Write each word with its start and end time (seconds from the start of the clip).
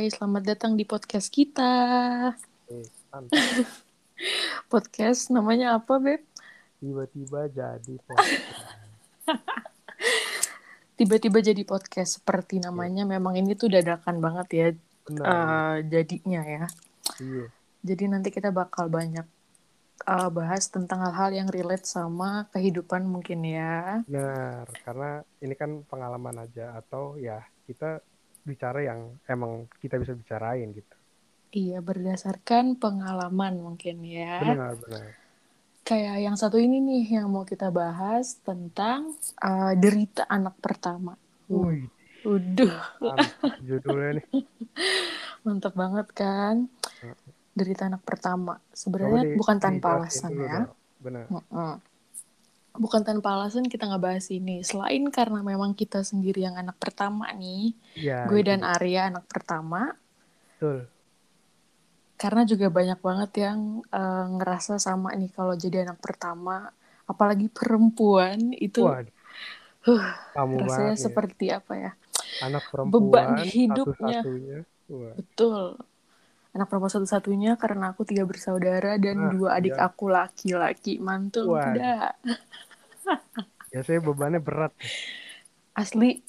Hai 0.00 0.08
selamat 0.08 0.56
datang 0.56 0.80
di 0.80 0.88
podcast 0.88 1.28
kita. 1.28 1.68
eh. 2.72 2.88
Podcast 4.72 5.28
namanya 5.28 5.76
apa, 5.76 6.00
Beb? 6.00 6.24
Tiba-tiba 6.80 7.52
jadi 7.52 7.94
podcast. 8.08 8.48
Tiba-tiba 10.96 11.44
jadi 11.44 11.62
podcast 11.68 12.16
seperti 12.16 12.64
namanya. 12.64 13.04
Memang 13.04 13.36
ini 13.36 13.52
tuh 13.52 13.68
dadakan 13.68 14.24
banget 14.24 14.48
ya 14.56 14.68
Benar. 15.04 15.28
eh, 15.28 15.76
jadinya 15.92 16.48
ya. 16.48 16.64
Iya. 17.20 17.44
Jadi 17.84 18.04
nanti 18.08 18.32
kita 18.32 18.48
bakal 18.56 18.88
banyak 18.88 19.28
eh, 20.08 20.28
bahas 20.32 20.64
tentang 20.72 21.04
hal-hal 21.04 21.44
yang 21.44 21.48
relate 21.52 21.84
sama 21.84 22.48
kehidupan 22.56 23.04
mungkin 23.04 23.44
ya. 23.44 24.00
Benar, 24.08 24.64
karena 24.80 25.20
ini 25.44 25.52
kan 25.52 25.84
pengalaman 25.84 26.48
aja 26.48 26.72
atau 26.80 27.20
ya 27.20 27.44
kita 27.68 28.00
bicara 28.46 28.80
yang 28.84 29.16
emang 29.28 29.68
kita 29.80 30.00
bisa 30.00 30.12
bicarain 30.16 30.70
gitu. 30.72 30.96
Iya, 31.50 31.82
berdasarkan 31.82 32.78
pengalaman 32.78 33.58
mungkin 33.58 34.06
ya. 34.06 34.38
Benar, 34.38 34.78
benar. 34.78 35.04
Kayak 35.82 36.16
yang 36.22 36.36
satu 36.38 36.54
ini 36.62 36.78
nih 36.78 37.18
yang 37.18 37.26
mau 37.26 37.42
kita 37.42 37.74
bahas 37.74 38.38
tentang 38.46 39.10
eh, 39.42 39.74
derita 39.74 40.22
anak 40.30 40.54
pertama. 40.62 41.18
Wih, 41.50 41.90
Udah, 42.22 42.94
judulnya 43.64 44.20
nih. 44.20 44.26
mantap 45.44 45.74
banget 45.74 46.06
kan? 46.14 46.68
Derita 47.56 47.90
anak 47.90 48.06
pertama. 48.06 48.62
Sebenarnya 48.70 49.24
di- 49.26 49.34
bukan 49.34 49.56
tanpa 49.58 49.98
alasan 49.98 50.30
ya. 50.38 50.70
Benar. 51.02 51.24
Mm-mm. 51.32 51.89
Bukan 52.70 53.02
tanpa 53.02 53.34
alasan 53.36 53.66
kita 53.66 53.84
ngebahas 53.90 54.26
ini. 54.30 54.62
Selain 54.62 55.02
karena 55.10 55.42
memang 55.42 55.74
kita 55.74 56.00
sendiri 56.06 56.46
yang 56.46 56.54
anak 56.54 56.78
pertama 56.78 57.26
nih, 57.34 57.74
Iya. 57.98 58.26
gue 58.28 58.40
itu 58.40 58.46
dan 58.46 58.62
Arya 58.62 59.10
anak 59.10 59.26
pertama, 59.26 59.98
Betul. 60.58 60.86
karena 62.20 62.42
juga 62.44 62.66
banyak 62.68 63.00
banget 63.00 63.30
yang 63.44 63.58
eh, 63.90 64.24
ngerasa 64.36 64.76
sama 64.76 65.08
nih 65.16 65.30
kalau 65.32 65.54
jadi 65.56 65.88
anak 65.88 65.98
pertama, 66.04 66.68
apalagi 67.08 67.48
perempuan 67.48 68.52
itu 68.54 68.84
Waduh. 68.84 69.12
huh, 69.88 70.06
Kamu 70.36 70.54
rasanya 70.62 70.94
banget 70.94 70.94
nih. 70.94 71.04
seperti 71.08 71.44
apa 71.58 71.72
ya? 71.74 71.92
Anak 72.46 72.64
beban 72.84 73.34
perempuan 73.34 73.44
hidupnya. 73.44 74.20
satu-satunya. 74.20 74.58
Wah, 74.90 75.14
Betul. 75.18 75.64
Anak 76.54 76.66
perempuan 76.68 76.90
satu-satunya 76.94 77.50
karena 77.62 77.84
aku 77.94 78.02
tiga 78.10 78.24
bersaudara 78.30 78.98
dan 79.04 79.16
Ah, 79.16 79.32
dua 79.32 79.48
adik 79.58 79.74
iya. 79.74 79.84
aku 79.86 80.10
laki-laki. 80.10 80.98
Mantul 80.98 81.46
Waduh. 81.48 81.62
tidak? 81.62 82.18
biasanya 83.70 84.00
bebannya 84.06 84.40
berat. 84.46 84.72
Asli 85.74 86.20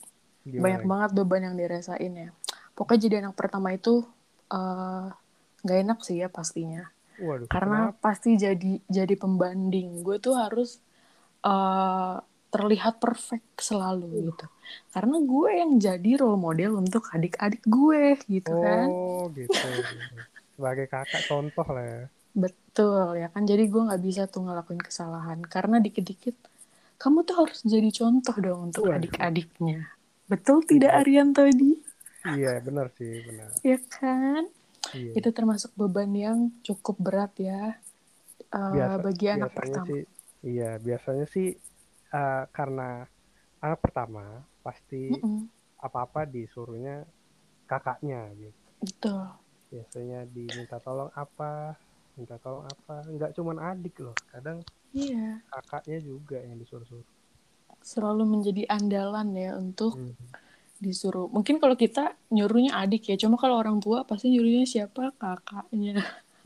Gimana? 0.45 0.61
banyak 0.63 0.83
banget 0.85 1.09
beban 1.17 1.43
yang 1.51 1.55
dirasain 1.61 2.13
ya. 2.13 2.29
Pokoknya 2.77 3.01
jadi 3.07 3.15
anak 3.25 3.35
pertama 3.39 3.69
itu 3.75 4.05
eh, 4.53 5.05
nggak 5.63 5.79
enak 5.85 5.99
sih 6.07 6.17
ya 6.23 6.27
pastinya. 6.31 6.83
Waduh, 7.25 7.47
Karena 7.51 7.77
kenapa? 7.77 7.95
pasti 8.05 8.29
jadi 8.39 8.79
jadi 8.89 9.15
pembanding. 9.19 10.03
Gue 10.05 10.17
tuh 10.23 10.35
harus 10.37 10.79
eh, 11.45 12.15
terlihat 12.51 12.99
perfect 12.99 13.63
selalu 13.63 14.27
gitu. 14.29 14.45
Karena 14.91 15.17
gue 15.23 15.49
yang 15.55 15.71
jadi 15.79 16.11
role 16.19 16.35
model 16.35 16.83
untuk 16.83 17.07
adik-adik 17.15 17.63
gue 17.63 18.19
gitu 18.27 18.51
kan. 18.51 18.87
Oh, 18.91 19.31
gitu. 19.31 19.55
Sebagai 20.59 20.91
kakak 20.91 21.23
contoh 21.31 21.67
lah 21.71 21.85
ya. 21.87 22.03
Betul 22.35 23.23
ya 23.23 23.27
kan. 23.31 23.47
Jadi 23.47 23.63
gue 23.71 23.81
nggak 23.87 24.03
bisa 24.03 24.27
tuh 24.27 24.43
ngelakuin 24.43 24.83
kesalahan. 24.83 25.39
Karena 25.47 25.79
dikit-dikit 25.79 26.35
kamu 26.99 27.23
tuh 27.23 27.35
harus 27.47 27.63
jadi 27.63 27.89
contoh 27.89 28.35
dong 28.37 28.59
untuk 28.69 28.91
adik-adiknya. 28.91 29.87
Betul 30.27 30.61
tidak 30.67 30.91
Iya. 30.91 30.99
Aryan 31.01 31.29
tadi? 31.33 31.71
Iya, 32.21 32.61
benar 32.61 32.87
sih, 32.99 33.25
benar. 33.25 33.49
Ya 33.65 33.79
kan? 33.89 34.43
Iya. 34.93 35.11
Itu 35.17 35.29
termasuk 35.31 35.71
beban 35.73 36.11
yang 36.13 36.51
cukup 36.61 36.99
berat 36.99 37.31
ya 37.39 37.79
uh, 38.53 38.71
Biasa- 38.75 39.01
bagi 39.01 39.25
anak 39.31 39.51
pertama. 39.55 39.87
sih, 39.87 40.03
iya, 40.43 40.77
biasanya 40.77 41.25
sih 41.31 41.55
eh, 42.19 42.43
karena 42.57 42.89
anak 43.65 43.79
pertama 43.85 44.23
pasti 44.65 45.03
Mm-mm, 45.09 45.49
apa-apa 45.85 46.21
disuruhnya 46.35 46.95
kakaknya 47.69 48.21
gitu. 48.41 48.69
Betul. 48.81 49.37
Biasanya 49.71 50.19
diminta 50.35 50.77
tolong 50.85 51.11
apa, 51.23 51.51
minta 52.17 52.35
tolong 52.43 52.65
apa. 52.73 52.95
Nggak 53.13 53.31
cuman 53.37 53.57
adik 53.71 53.95
loh, 54.05 54.17
kadang 54.31 54.57
Iya. 54.93 55.41
kakaknya 55.51 55.97
juga 56.09 56.37
yang 56.47 56.57
disuruh-suruh. 56.61 57.07
Selalu 57.91 58.23
menjadi 58.33 58.63
andalan 58.77 59.27
ya 59.43 59.51
untuk 59.63 59.93
Hmm. 59.93 60.15
disuruh. 60.85 61.27
Mungkin 61.35 61.55
kalau 61.63 61.75
kita 61.83 62.03
nyuruhnya 62.35 62.71
adik 62.83 63.01
ya. 63.11 63.15
Cuma 63.23 63.35
kalau 63.43 63.55
orang 63.63 63.77
tua 63.85 63.99
pasti 64.09 64.27
nyuruhnya 64.33 64.65
siapa? 64.73 65.03
Kakaknya. 65.21 65.93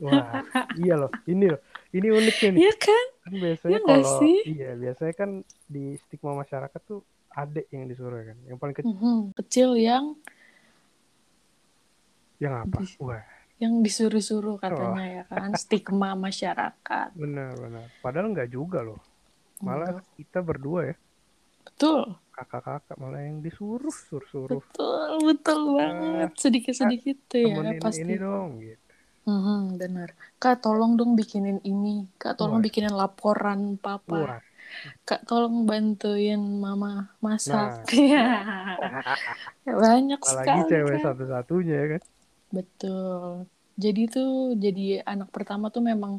Wah, 0.04 0.44
iya 0.80 0.92
loh, 1.00 1.10
ini 1.30 1.44
loh, 1.52 1.60
ini 1.96 2.08
uniknya 2.10 2.48
nih. 2.50 2.60
Iya 2.60 2.74
kan? 2.76 3.06
Kan 3.20 3.34
biasanya 3.34 3.78
nggak 3.78 4.00
kalau 4.02 4.18
sih? 4.18 4.36
iya, 4.46 4.70
biasanya 4.74 5.14
kan 5.14 5.30
di 5.66 5.84
stigma 5.98 6.32
masyarakat 6.36 6.80
tuh 6.82 7.00
adik 7.30 7.66
yang 7.68 7.84
disuruh 7.84 8.20
kan. 8.22 8.38
Yang 8.44 8.58
paling 8.58 8.74
kecil 8.74 8.92
Mhm. 8.92 9.18
Kecil 9.34 9.70
yang 9.76 10.04
yang 12.36 12.54
apa? 12.62 12.78
Bis- 12.78 12.96
Wah, 12.98 13.24
yang 13.56 13.80
disuruh-suruh 13.80 14.56
katanya 14.56 15.02
Oh. 15.02 15.14
ya 15.16 15.22
kan. 15.26 15.50
Stigma 15.62 16.12
masyarakat. 16.14 17.08
benar-benar. 17.12 17.88
Padahal 17.98 18.28
nggak 18.30 18.50
juga 18.50 18.80
loh. 18.80 19.00
Malah 19.56 20.04
kita 20.14 20.44
berdua 20.44 20.92
ya, 20.92 20.96
Betul. 21.64 22.12
kakak-kakak 22.30 22.92
malah 23.00 23.24
yang 23.24 23.40
disuruh, 23.40 23.88
suruh-suruh. 23.88 24.60
Betul, 24.60 25.10
betul 25.24 25.60
banget. 25.72 26.30
Sedikit-sedikit 26.36 27.16
tuh 27.24 27.40
ya 27.40 27.80
pasti. 27.80 28.04
ini 28.04 28.20
dong 28.20 28.60
gitu. 28.60 28.85
Mhm, 29.28 29.56
benar. 29.80 30.08
Kak, 30.40 30.54
tolong 30.62 30.92
dong 30.98 31.10
bikinin 31.18 31.58
ini. 31.70 31.88
Kak, 32.20 32.32
tolong 32.38 32.58
Wah. 32.58 32.64
bikinin 32.64 32.94
laporan 33.00 33.60
papa. 33.84 34.16
Wah, 34.16 34.40
Kak, 35.08 35.20
tolong 35.28 35.56
bantuin 35.70 36.40
mama 36.64 36.88
masak. 37.26 37.68
Nah. 37.70 37.86
Ya, 39.66 39.72
Banyak 39.82 40.22
apalagi 40.22 40.60
sekali 40.62 40.70
cewek 40.70 40.96
kan. 40.96 41.06
satu-satunya 41.06 41.74
ya 41.82 41.86
kan. 41.96 42.02
Betul. 42.56 43.22
Jadi 43.84 44.00
tuh 44.14 44.28
jadi 44.64 44.80
anak 45.10 45.28
pertama 45.36 45.64
tuh 45.74 45.82
memang 45.90 46.14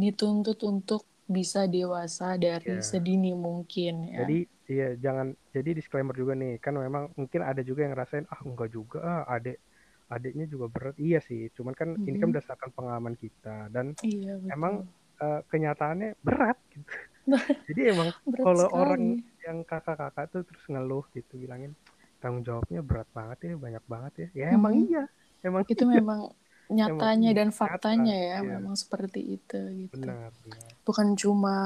dituntut 0.00 0.58
untuk 0.70 1.00
bisa 1.36 1.58
dewasa 1.74 2.24
dari 2.44 2.70
Iya. 2.70 2.82
sedini 2.90 3.28
mungkin 3.46 3.92
ya. 4.16 4.18
Jadi 4.18 4.44
iya 4.72 4.86
jangan 5.04 5.26
jadi 5.56 5.70
disclaimer 5.78 6.12
juga 6.20 6.32
nih 6.36 6.60
kan 6.64 6.74
memang 6.76 7.04
mungkin 7.18 7.40
ada 7.50 7.60
juga 7.64 7.80
yang 7.84 7.92
ngerasain 7.96 8.26
ah 8.32 8.40
enggak 8.44 8.68
juga 8.76 8.98
ah 9.00 9.20
adek 9.36 9.56
adeknya 10.08 10.46
juga 10.50 10.66
berat 10.72 10.96
iya 10.98 11.18
sih 11.22 11.50
cuman 11.54 11.74
kan 11.76 11.88
ini 12.02 12.16
kan 12.18 12.32
berdasarkan 12.34 12.70
pengalaman 12.74 13.14
kita 13.18 13.68
dan 13.70 13.94
Iya, 14.02 14.38
betul. 14.40 14.50
emang 14.54 14.74
eh, 15.22 15.40
kenyataannya 15.46 16.10
berat 16.24 16.58
gitu. 16.74 16.92
Jadi 17.70 17.80
emang 17.94 18.08
kalau 18.42 18.66
orang 18.74 19.22
yang 19.46 19.62
kakak-kakak 19.62 20.26
tuh 20.34 20.42
terus 20.42 20.64
ngeluh 20.66 21.06
gitu 21.14 21.38
bilangin 21.38 21.74
tanggung 22.22 22.46
jawabnya 22.46 22.80
berat 22.86 23.10
banget 23.10 23.38
ya 23.50 23.54
banyak 23.58 23.84
banget 23.90 24.12
ya 24.14 24.28
ya 24.34 24.46
emang 24.54 24.74
Mhm. 24.78 24.86
iya 24.86 25.04
emang 25.42 25.62
itu 25.66 25.84
iya. 25.84 25.92
memang 25.98 26.20
nyatanya 26.72 27.30
iya, 27.34 27.38
dan 27.42 27.48
nyata, 27.50 27.58
faktanya 27.58 28.14
ya 28.16 28.36
iya. 28.40 28.40
memang 28.56 28.74
seperti 28.78 29.20
itu 29.36 29.58
gitu. 29.86 29.98
benar 29.98 30.30
benar 30.40 30.70
Bukan 30.82 31.14
cuma 31.14 31.56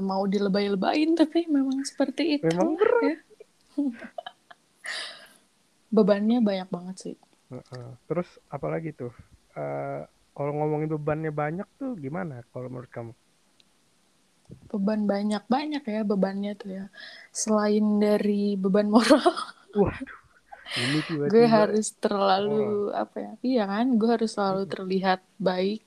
mau 0.00 0.24
dilebay-lebayin 0.24 1.12
tapi 1.12 1.44
memang 1.44 1.84
seperti 1.84 2.40
itu. 2.40 2.48
Memang 2.48 2.72
berat. 2.76 3.02
ya. 3.04 3.16
Bebannya 5.96 6.38
banyak 6.40 6.68
banget 6.72 6.96
sih. 6.96 7.16
Heeh. 7.50 7.88
terus 8.08 8.28
apalagi 8.56 8.90
tuh 9.00 9.12
Eh, 9.50 10.02
kalau 10.36 10.52
ngomongin 10.54 10.86
bebannya 10.94 11.34
banyak 11.34 11.66
tuh 11.74 11.98
gimana 11.98 12.46
kalau 12.54 12.70
menurut 12.70 12.86
kamu 12.94 13.12
Beban 14.70 15.00
banyak-banyak 15.10 15.82
ya 15.94 16.00
bebannya 16.06 16.52
tuh 16.54 16.70
ya. 16.78 16.84
Selain 17.34 17.84
dari 17.98 18.54
beban 18.54 18.86
moral, 18.86 19.26
waduh 19.80 20.20
ini 20.78 20.98
tiba-tiba 21.02 21.30
gue 21.30 21.46
harus 21.46 21.86
terlalu 21.98 22.90
apa 22.94 23.16
ya? 23.18 23.32
Iya 23.42 23.62
kan, 23.72 23.86
gue 23.98 24.08
harus 24.14 24.30
selalu 24.36 24.62
terlihat 24.70 25.20
baik. 25.38 25.80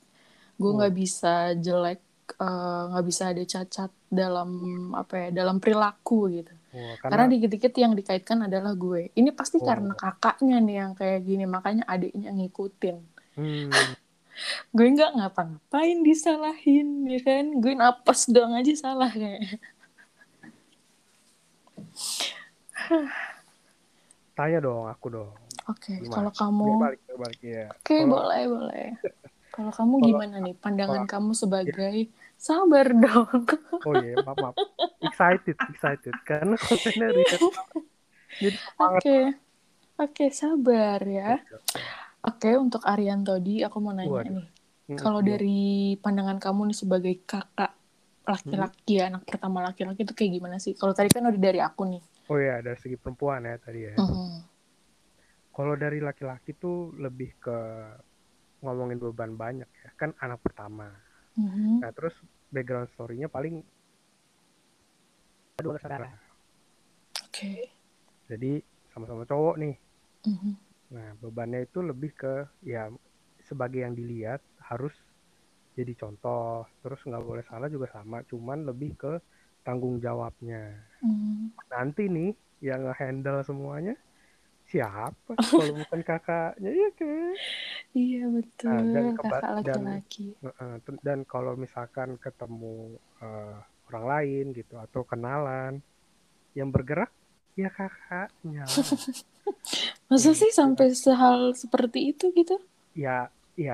Gue 0.60 0.70
Oh. 0.72 0.76
nggak 0.80 0.94
bisa 0.96 1.34
jelek, 1.66 2.02
eh, 2.40 2.82
nggak 2.92 3.06
bisa 3.10 3.24
ada 3.32 3.44
cacat 3.54 3.92
dalam 4.12 4.50
apa 4.96 5.14
ya? 5.24 5.28
Dalam 5.40 5.58
perilaku 5.64 6.20
gitu. 6.36 6.54
Wah, 6.74 6.98
Karena 6.98 7.14
karena 7.22 7.26
dikit-dikit 7.30 7.74
yang 7.76 7.94
dikaitkan 7.94 8.42
adalah 8.42 8.74
gue. 8.74 9.14
Ini 9.14 9.30
pasti 9.32 9.58
Oh. 9.58 9.64
karena 9.64 9.94
kakaknya 9.94 10.58
nih 10.58 10.76
yang 10.76 10.92
kayak 10.94 11.22
gini, 11.22 11.46
makanya 11.46 11.86
adiknya 11.86 12.30
ngikutin. 12.30 12.98
hmm, 13.36 13.70
Gue 14.74 14.88
nggak 14.90 15.14
ngapa-ngapain 15.14 16.02
disalahin, 16.02 17.06
ya 17.06 17.22
kan? 17.22 17.46
Gue 17.56 17.74
napas 17.74 18.26
doang 18.26 18.58
aja 18.58 18.74
salah 18.74 19.08
kayak. 19.08 19.62
tanya 24.34 24.60
dong 24.60 24.90
aku 24.90 25.08
dong 25.12 25.32
Oke, 25.64 25.96
Gimana? 25.96 26.12
kalau 26.12 26.32
kamu, 26.34 26.66
balik 26.76 27.02
balik 27.16 27.40
ya 27.40 27.66
oke 27.72 27.86
Kalau- 27.88 28.10
boleh 28.10 28.42
boleh. 28.50 28.88
Kalau 29.54 29.70
kamu 29.70 29.94
gimana 30.02 30.36
nih 30.42 30.58
pandangan 30.58 31.06
kalau- 31.06 31.12
kamu 31.14 31.32
sebagai 31.38 32.10
sabar 32.44 32.92
dong. 32.92 33.48
oh 33.88 33.94
iya 33.96 34.20
maaf 34.20 34.36
maaf 34.36 34.56
excited 35.00 35.56
excited 35.72 36.16
karena 36.28 36.60
kontennya 36.60 37.08
riset 37.16 37.40
jadi 38.42 38.58
Oke, 38.82 39.18
Oke, 39.94 40.26
sabar 40.34 41.00
ya. 41.06 41.38
Oke. 41.38 41.54
Oke, 42.24 42.50
untuk 42.58 42.82
Aryan 42.88 43.22
Todi, 43.22 43.62
aku 43.62 43.78
mau 43.78 43.94
nanya 43.94 44.10
Waduh. 44.10 44.42
nih. 44.42 44.48
Kalau 45.00 45.22
gimana? 45.22 45.32
dari 45.38 45.62
pandangan 46.02 46.38
kamu 46.42 46.72
nih 46.72 46.78
sebagai 46.78 47.14
kakak 47.24 47.72
laki-laki 48.24 49.00
ya, 49.00 49.12
anak 49.12 49.28
pertama 49.28 49.60
laki-laki 49.62 50.08
itu 50.08 50.14
kayak 50.16 50.32
gimana 50.40 50.58
sih? 50.58 50.74
Kalau 50.74 50.96
tadi 50.96 51.12
kan 51.12 51.28
udah 51.30 51.40
dari 51.40 51.60
aku 51.62 51.84
nih. 51.88 52.02
Oh 52.32 52.40
ya, 52.40 52.64
dari 52.64 52.80
segi 52.80 52.96
perempuan 52.98 53.46
ya 53.46 53.56
tadi 53.60 53.80
ya. 53.86 53.96
Mhm. 54.00 54.34
Kalau 55.54 55.74
dari 55.78 56.00
laki-laki 56.02 56.58
tuh 56.58 56.96
lebih 56.98 57.38
ke 57.38 57.58
ngomongin 58.66 58.98
beban 58.98 59.38
banyak 59.38 59.70
ya. 59.70 59.90
Kan 60.00 60.18
anak 60.18 60.42
pertama. 60.42 60.90
Mhm. 61.38 61.82
Nah, 61.82 61.92
terus 61.92 62.14
background 62.54 62.90
story-nya 62.94 63.28
paling 63.28 63.66
dua 65.62 65.78
saudara. 65.80 66.10
Oke. 67.24 67.70
Jadi 68.30 68.62
sama-sama 68.94 69.26
cowok 69.26 69.56
nih. 69.58 69.76
Mhm. 70.28 70.54
Nah, 70.94 71.10
bebannya 71.18 71.66
itu 71.66 71.82
lebih 71.82 72.14
ke 72.14 72.46
ya 72.62 72.90
sebagai 73.42 73.82
yang 73.82 73.98
dilihat 73.98 74.40
harus 74.62 74.94
jadi 75.74 75.94
contoh. 75.98 76.70
Terus 76.86 77.02
nggak 77.04 77.24
boleh 77.26 77.44
salah 77.50 77.68
juga 77.72 77.90
sama, 77.90 78.22
cuman 78.30 78.70
lebih 78.70 78.94
ke 78.94 79.14
tanggung 79.66 79.98
jawabnya. 79.98 80.78
Mhm. 81.02 81.58
Nanti 81.74 82.06
nih 82.06 82.32
yang 82.64 82.88
nge-handle 82.88 83.44
semuanya 83.44 83.96
siapa 84.64 85.36
kalau 85.52 85.84
bukan 85.84 86.02
kakaknya 86.06 86.72
ya 86.72 86.90
kan? 86.96 87.36
Iya 88.02 88.24
betul, 88.36 88.76
Nah, 88.76 88.84
dan 88.94 89.06
kakak 89.18 89.52
dan- 89.66 90.02
laki-laki. 90.02 90.26
Ten- 90.86 91.02
Dan 91.08 91.20
kalau 91.34 91.54
misalkan 91.64 92.10
ketemu 92.26 92.76
eh, 93.24 93.56
orang 93.88 94.06
lain 94.14 94.46
gitu 94.60 94.76
atau 94.86 95.02
kenalan 95.12 95.74
yang 96.58 96.70
bergerak 96.76 97.12
ya 97.62 97.70
kakaknya. 97.80 98.68
Masa 100.10 100.32
Iya, 100.32 100.40
sih 100.40 100.52
sampai 100.54 100.88
sehal 100.96 101.40
seperti 101.58 102.00
itu 102.14 102.26
gitu? 102.38 102.56
ya 103.04 103.30
ya 103.66 103.74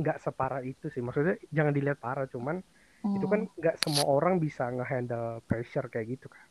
nggak 0.00 0.18
separah 0.24 0.62
itu 0.70 0.86
sih. 0.94 1.02
Maksudnya 1.06 1.34
jangan 1.56 1.72
dilihat 1.76 1.98
parah, 2.04 2.26
cuman 2.34 2.56
itu 3.16 3.26
kan 3.32 3.40
Hmm, 3.42 3.48
nggak 3.60 3.76
semua 3.82 4.06
orang 4.16 4.34
bisa 4.44 4.64
ngehandle 4.76 5.42
pressure 5.48 5.86
kayak 5.92 6.08
gitu 6.18 6.28
kan. 6.36 6.47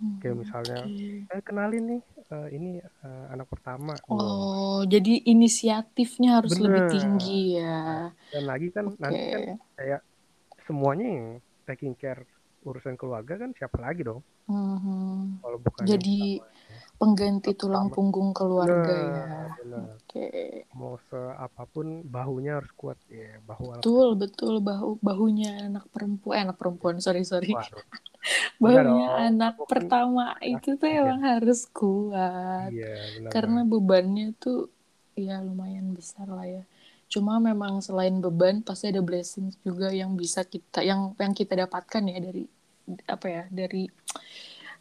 Hmm, 0.00 0.20
Kayak 0.20 0.36
misalnya, 0.42 0.78
oke. 0.84 1.08
eh 1.32 1.42
kenalin 1.46 1.84
nih, 1.96 2.02
eh, 2.34 2.48
ini 2.56 2.70
eh, 2.80 3.24
anak 3.32 3.46
pertama. 3.52 3.94
Oh, 4.10 4.84
jadi 4.84 5.22
inisiatifnya 5.32 6.40
harus 6.40 6.54
lebih 6.60 6.82
Bener. 6.82 6.92
tinggi 6.92 7.56
ya. 7.60 8.12
Dan 8.30 8.44
lagi 8.46 8.68
kan 8.70 8.86
nanti 9.02 9.24
kan 9.32 9.42
kayak 9.76 10.00
semuanya 10.66 11.06
yang 11.08 11.26
taking 11.66 11.94
care 11.98 12.22
urusan 12.62 12.94
keluarga 13.00 13.34
kan 13.42 13.50
siapa 13.56 13.76
lagi 13.80 14.02
dong? 14.04 14.20
Mhm. 14.50 15.40
Kalau 15.40 15.58
bukan 15.58 15.86
yang 15.88 16.04
Jadi 16.04 16.16
pertama. 16.20 16.59
Pengganti 17.00 17.56
tulang 17.56 17.88
Pertama. 17.88 17.96
punggung 17.96 18.30
keluarga 18.36 18.92
Nah, 18.92 19.00
ya. 19.00 19.56
benar. 19.56 19.84
Oke. 19.96 20.28
Mau 20.76 21.00
seapapun 21.08 22.04
bahunya 22.04 22.60
harus 22.60 22.68
kuat 22.76 23.00
ya, 23.08 23.40
bahu 23.40 23.72
anak 23.72 23.80
Betul, 23.80 24.08
betul 24.20 24.54
bahu 24.60 25.00
bahunya 25.00 25.72
anak 25.72 25.88
perempuan, 25.88 26.36
eh, 26.36 26.40
anak 26.44 26.56
perempuan, 26.60 27.00
sorry 27.00 27.24
sorry. 27.24 27.56
Waduh. 27.56 27.80
Bahunya 28.60 28.84
dong, 28.84 29.16
anak 29.32 29.54
kan 29.56 29.64
pertama 29.64 30.36
itu 30.44 30.76
tuh 30.76 30.92
Iya. 30.92 31.00
emang 31.08 31.24
harus 31.24 31.64
kuat. 31.72 32.68
Iya, 32.68 32.92
benar. 33.16 33.30
Karena 33.32 33.60
bebannya 33.64 34.36
tuh 34.36 34.68
ya 35.16 35.40
lumayan 35.40 35.96
besar 35.96 36.28
lah 36.28 36.44
ya. 36.44 36.62
Cuma 37.08 37.40
memang 37.40 37.80
selain 37.80 38.20
beban 38.20 38.60
pasti 38.60 38.92
ada 38.92 39.00
blessing 39.00 39.56
juga 39.64 39.88
yang 39.88 40.12
bisa 40.20 40.44
kita 40.44 40.84
yang 40.84 41.16
yang 41.16 41.32
kita 41.32 41.56
dapatkan 41.64 42.02
ya 42.12 42.20
dari 42.20 42.44
apa 43.08 43.26
ya 43.26 43.42
dari 43.48 43.88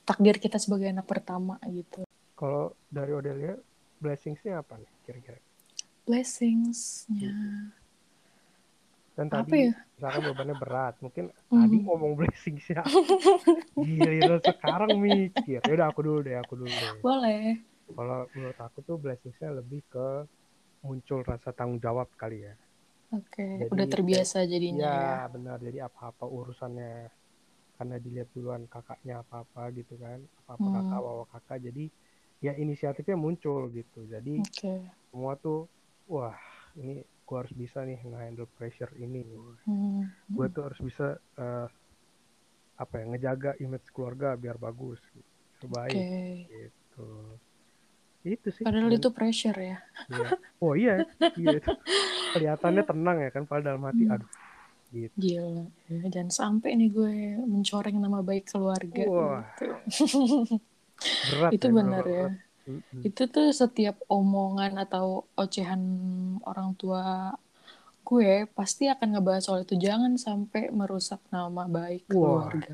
takdir 0.03 0.35
kita 0.35 0.59
sebagai 0.59 0.91
anak 0.91 1.07
pertama 1.07 1.55
gitu. 1.71 2.08
Kalau 2.39 2.65
dari 2.97 3.11
Odelia, 3.19 3.53
blessingsnya 4.01 4.53
apa 4.65 4.73
nih 4.81 4.91
kira-kira? 5.05 5.39
Blessingsnya 6.05 7.31
Dan 9.17 9.27
apa 9.31 9.53
tadi 9.53 9.57
ya? 9.57 9.71
misalkan 9.95 10.23
bebannya 10.25 10.55
berat, 10.57 10.95
mungkin 11.03 11.29
Mhm. 11.51 11.53
tadi 11.53 11.83
ngomong 11.85 12.13
blessingsnya. 12.17 12.81
Giliran 13.79 14.41
sekarang 14.49 14.91
mikir. 15.05 15.59
Ya 15.67 15.71
udah 15.77 15.87
aku 15.91 16.01
dulu 16.07 16.19
deh, 16.27 16.35
aku 16.43 16.53
dulu 16.61 16.73
deh. 16.83 16.97
Boleh. 17.03 17.65
Kalau 17.97 18.19
menurut 18.35 18.59
aku 18.67 18.79
tuh 18.87 18.97
blessingsnya 19.03 19.51
lebih 19.59 19.81
ke 19.93 20.07
muncul 20.87 21.19
rasa 21.31 21.49
tanggung 21.57 21.81
jawab 21.85 22.09
kali 22.21 22.37
ya. 22.47 22.53
Oke, 23.17 23.45
Jadi 23.59 23.73
udah 23.73 23.87
terbiasa 23.93 24.37
jadinya 24.51 24.89
ya. 25.01 25.09
Iya 25.09 25.27
benar. 25.33 25.57
Jadi 25.67 25.77
apa-apa 25.87 26.25
urusannya 26.37 26.89
karena 27.77 27.95
dilihat 28.05 28.29
duluan 28.35 28.63
kakaknya 28.73 29.13
apa-apa 29.23 29.61
gitu 29.79 29.93
kan, 30.03 30.19
apa-apa 30.39 30.67
Hmm. 30.67 30.81
kakak 30.81 30.99
bawa 31.07 31.25
kakak. 31.33 31.59
Jadi 31.67 31.83
ya 32.39 32.55
inisiatifnya 32.55 33.15
muncul 33.15 33.67
gitu. 33.69 34.03
Jadi 34.05 34.39
Oke. 34.39 34.73
semua 35.11 35.35
tuh 35.35 35.67
wah 36.05 36.35
ini 36.75 36.99
gua 37.23 37.45
harus 37.45 37.53
bisa 37.53 37.83
nih 37.83 37.99
nge-handle 38.01 38.49
pressure 38.55 38.89
ini. 38.95 39.21
Hmm. 39.63 40.09
Gue 40.25 40.49
tuh 40.49 40.65
harus 40.65 40.79
bisa 40.79 41.07
eh, 41.35 41.67
apa 42.75 42.93
ya 42.95 43.05
ngejaga 43.05 43.51
image 43.59 43.91
keluarga 43.91 44.33
biar 44.33 44.55
bagus, 44.55 44.97
biar 45.59 45.67
baik 45.67 45.93
Oke. 45.93 46.19
gitu. 46.47 47.07
Itu 48.19 48.47
sih. 48.51 48.63
Padahal 48.63 48.87
Dan- 48.87 48.97
itu 48.97 49.09
pressure 49.11 49.59
ya. 49.59 49.77
Iya. 50.09 50.29
Oh 50.59 50.73
iya, 50.73 51.03
iya 51.35 51.55
itu. 51.55 51.69
Kelihatannya 52.29 52.83
tenang 52.83 53.17
ya 53.19 53.29
kan, 53.29 53.43
padahal 53.43 53.63
dalam 53.77 53.83
hati 53.85 54.03
Hmm. 54.03 54.15
aduh 54.15 54.29
gitu. 54.89 55.15
Gila. 55.15 55.69
Ya, 55.85 56.01
jangan 56.09 56.31
sampai 56.33 56.73
nih 56.73 56.89
gue 56.89 57.13
mencoreng 57.45 58.01
nama 58.01 58.25
baik 58.25 58.49
keluarga. 58.49 59.03
Wah. 59.05 59.43
gitu. 59.53 60.57
Berat 60.99 61.51
itu 61.55 61.67
ya, 61.67 61.73
benar 61.73 62.03
berat. 62.05 62.13
ya. 62.13 62.27
Mm-mm. 62.69 63.01
Itu 63.01 63.21
tuh 63.25 63.47
setiap 63.49 63.95
omongan 64.05 64.77
atau 64.77 65.25
ocehan 65.33 65.81
orang 66.45 66.77
tua 66.77 67.33
gue 68.05 68.49
pasti 68.57 68.89
akan 68.89 69.07
ngebahas 69.17 69.43
soal 69.45 69.61
itu. 69.65 69.77
Jangan 69.77 70.17
sampai 70.17 70.73
merusak 70.73 71.21
nama 71.29 71.65
baik 71.69 72.09
Wah. 72.09 72.49
keluarga. 72.49 72.73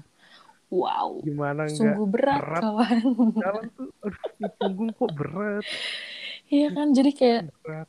Wow. 0.71 1.21
Gimana 1.23 1.69
enggak 1.69 1.77
Sungguh 1.77 2.07
berat, 2.09 2.41
berat. 2.41 2.61
kawan. 2.63 2.97
jalan 3.43 3.65
tuh 3.77 3.87
aduh 4.03 4.23
di 4.39 4.47
punggung 4.59 4.91
kok 4.91 5.09
berat, 5.13 5.63
Iya 6.45 6.67
kan, 6.77 6.87
jadi 6.93 7.11
kayak 7.15 7.41
berat. 7.63 7.87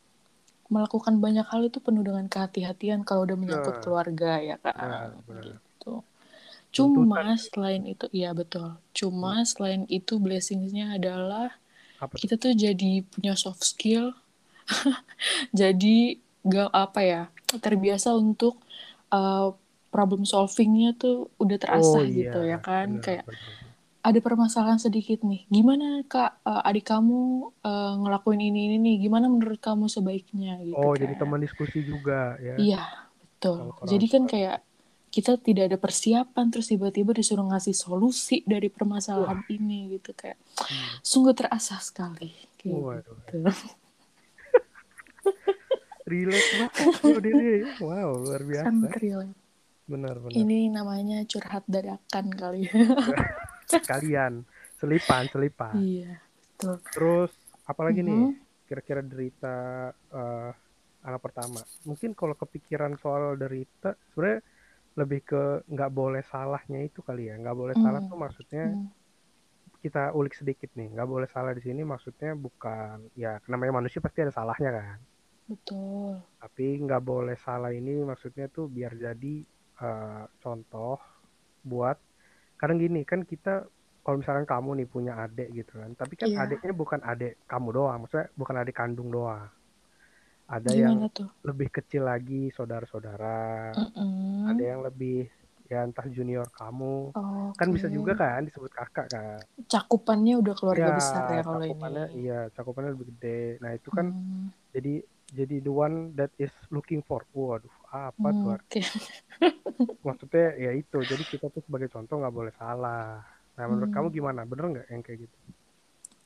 melakukan 0.66 1.14
banyak 1.22 1.46
hal 1.46 1.62
itu 1.62 1.78
penuh 1.78 2.02
dengan 2.02 2.26
kehati-hatian 2.26 3.06
kalau 3.06 3.22
udah 3.26 3.38
menyangkut 3.38 3.74
Nah. 3.78 3.82
keluarga 3.82 4.30
ya 4.42 4.56
kan. 4.58 4.74
Benar, 4.74 5.10
benar. 5.26 5.44
Gitu. 6.76 6.84
Cuma 6.84 7.24
Tuntutan. 7.24 7.40
selain 7.40 7.82
itu, 7.84 8.06
iya 8.12 8.30
betul. 8.30 8.76
Cuma 8.92 9.40
selain 9.42 9.88
itu 9.88 10.20
blessingsnya 10.20 10.92
adalah 10.92 11.56
Apa 11.96 12.12
tuh? 12.12 12.20
kita 12.20 12.36
tuh 12.36 12.52
jadi 12.52 13.00
punya 13.02 13.32
soft 13.34 13.64
skill, 13.64 14.12
jadi 15.52 16.20
gak 16.42 16.70
apa 16.70 17.00
ya 17.02 17.22
terbiasa 17.58 18.14
untuk 18.14 18.60
uh, 19.10 19.50
problem 19.88 20.22
solvingnya 20.22 20.94
tuh 20.94 21.32
udah 21.36 21.56
terasa 21.56 21.98
Oh 21.98 22.04
iya, 22.04 22.28
gitu 22.28 22.38
ya 22.44 22.58
kan 22.60 22.86
benar, 22.92 23.02
kayak 23.02 23.24
benar. 23.24 23.40
ada 24.02 24.18
permasalahan 24.20 24.78
sedikit 24.78 25.24
nih 25.24 25.48
gimana 25.48 26.04
kak 26.04 26.38
uh, 26.42 26.62
adik 26.62 26.86
kamu 26.86 27.18
uh, 27.60 27.92
ngelakuin 27.96 28.38
ini 28.40 28.60
ini 28.68 28.76
nih 28.78 28.96
gimana 29.00 29.26
menurut 29.26 29.58
kamu 29.58 29.88
sebaiknya 29.88 30.60
gitu 30.60 30.76
Oh, 30.76 30.92
kan. 30.92 31.00
jadi 31.00 31.14
teman 31.16 31.40
diskusi 31.40 31.82
juga 31.82 32.36
ya. 32.38 32.54
iya 32.56 32.82
betul 33.18 33.74
jadi 33.82 34.06
kan 34.06 34.22
kayak 34.26 34.56
kita 35.16 35.40
tidak 35.40 35.72
ada 35.72 35.78
persiapan 35.80 36.52
terus 36.52 36.68
tiba-tiba 36.68 37.16
disuruh 37.16 37.48
ngasih 37.48 37.72
solusi 37.72 38.44
dari 38.44 38.68
permasalahan 38.68 39.40
ini 39.48 39.96
gitu 39.96 40.12
kayak 40.12 40.36
Hmm. 40.56 41.00
sungguh 41.00 41.32
terasa 41.32 41.80
sekali 41.80 42.32
kayak 42.60 42.76
Waduh. 42.76 43.16
gitu. 43.16 43.38
Relate 46.06 46.50
banget. 46.54 47.72
Wow, 47.82 48.10
luar 48.22 48.42
biasa. 48.44 48.68
sangat 48.68 49.00
Benar, 49.86 50.18
benar. 50.18 50.34
ini 50.34 50.66
namanya 50.66 51.22
curhat 51.30 51.62
dadakan 51.70 52.26
kali 52.34 52.66
ya 52.66 52.74
Kalian 53.90 54.42
selipan, 54.76 55.30
selipan. 55.30 55.78
iya 55.78 56.18
betul 56.58 56.82
Terus 56.90 57.30
apalagi 57.64 58.02
nih 58.02 58.22
Mhm. 58.26 58.34
kira-kira 58.66 58.98
derita 58.98 59.56
eh, 59.94 60.50
anak 61.06 61.20
pertama. 61.22 61.62
Mungkin 61.86 62.18
kalau 62.18 62.34
kepikiran 62.34 62.98
soal 62.98 63.38
derita 63.38 63.94
sebenarnya 64.10 64.42
lebih 65.00 65.20
ke 65.30 65.42
nggak 65.72 65.90
boleh 65.98 66.22
salahnya 66.32 66.78
itu 66.88 67.00
kali 67.08 67.22
ya. 67.30 67.34
Nggak 67.42 67.56
boleh 67.60 67.76
salah 67.82 68.00
Hmm. 68.00 68.08
tuh 68.08 68.16
maksudnya 68.24 68.62
Hmm. 68.66 68.88
kita 69.84 70.02
ulik 70.18 70.34
sedikit 70.40 70.70
nih. 70.78 70.88
Nggak 70.94 71.08
boleh 71.12 71.28
salah 71.34 71.52
di 71.56 71.62
sini 71.66 71.82
maksudnya 71.92 72.30
bukan 72.44 72.96
ya 73.22 73.32
namanya 73.52 73.72
manusia 73.78 74.00
pasti 74.04 74.18
ada 74.24 74.34
salahnya 74.38 74.70
kan. 74.78 74.98
betul 75.48 76.22
Tapi 76.42 76.66
nggak 76.84 77.02
boleh 77.10 77.36
salah 77.46 77.70
ini 77.72 77.92
maksudnya 78.10 78.46
tuh 78.56 78.66
biar 78.76 78.92
jadi 79.04 79.34
eh, 79.86 80.22
contoh 80.42 80.96
buat 81.70 81.96
kadang 82.60 82.78
gini 82.84 83.00
kan 83.10 83.20
kita 83.32 83.54
kalau 84.04 84.16
misalkan 84.22 84.46
kamu 84.52 84.70
nih 84.84 84.88
punya 84.94 85.12
adik 85.24 85.48
gitu 85.58 85.72
kan 85.82 85.90
tapi 86.00 86.14
kan 86.20 86.30
Iya. 86.30 86.38
adiknya 86.42 86.72
bukan 86.82 87.00
adik 87.12 87.32
kamu 87.50 87.68
doang 87.76 87.98
maksudnya 88.04 88.28
bukan 88.40 88.56
adik 88.62 88.76
kandung 88.80 89.08
doang 89.16 89.48
ada 90.46 90.70
yang 90.70 90.94
gimana 90.94 91.08
tuh 91.10 91.28
lebih 91.42 91.68
kecil 91.70 92.02
lagi 92.06 92.50
saudara-saudara 92.54 93.74
Mm-mm. 93.76 94.46
ada 94.50 94.62
yang 94.62 94.80
lebih 94.86 95.26
ya 95.66 95.82
entah 95.82 96.06
junior 96.06 96.46
kamu 96.54 97.10
Oke. 97.10 97.58
kan 97.58 97.68
bisa 97.74 97.90
juga 97.90 98.14
kan 98.14 98.46
disebut 98.46 98.70
kakak 98.70 99.06
kan 99.10 99.42
Cakupannya 99.66 100.38
udah 100.38 100.54
keluarga 100.54 100.86
ya 100.86 100.94
besar 100.94 101.26
ya 101.32 101.42
kalau 101.42 101.64
cakupannya 101.66 102.04
ini. 102.06 102.18
iya 102.22 102.40
cakupannya 102.54 102.90
lebih 102.94 103.06
gede 103.16 103.40
nah 103.58 103.70
itu 103.74 103.88
kan 103.90 104.06
Hmm, 104.06 104.46
jadi 104.70 104.94
jadi 105.26 105.56
the 105.58 105.72
one 105.72 106.14
that 106.14 106.30
is 106.38 106.52
looking 106.70 107.02
for 107.02 107.26
waduh 107.34 107.72
apa 107.90 108.30
hmm, 108.30 108.38
tuh 108.38 108.50
Oke. 108.54 108.80
maksudnya 110.06 110.46
ya 110.54 110.70
itu 110.70 110.98
jadi 111.02 111.24
kita 111.26 111.46
tuh 111.50 111.62
sebagai 111.66 111.90
contoh 111.90 112.22
nggak 112.22 112.34
boleh 112.36 112.54
salah 112.54 113.18
nah 113.56 113.64
menurut 113.66 113.90
Hmm. 113.90 113.96
kamu 113.96 114.08
gimana 114.14 114.40
bener 114.46 114.64
nggak 114.70 114.86
yang 114.92 115.02
kayak 115.02 115.18
gitu 115.26 115.36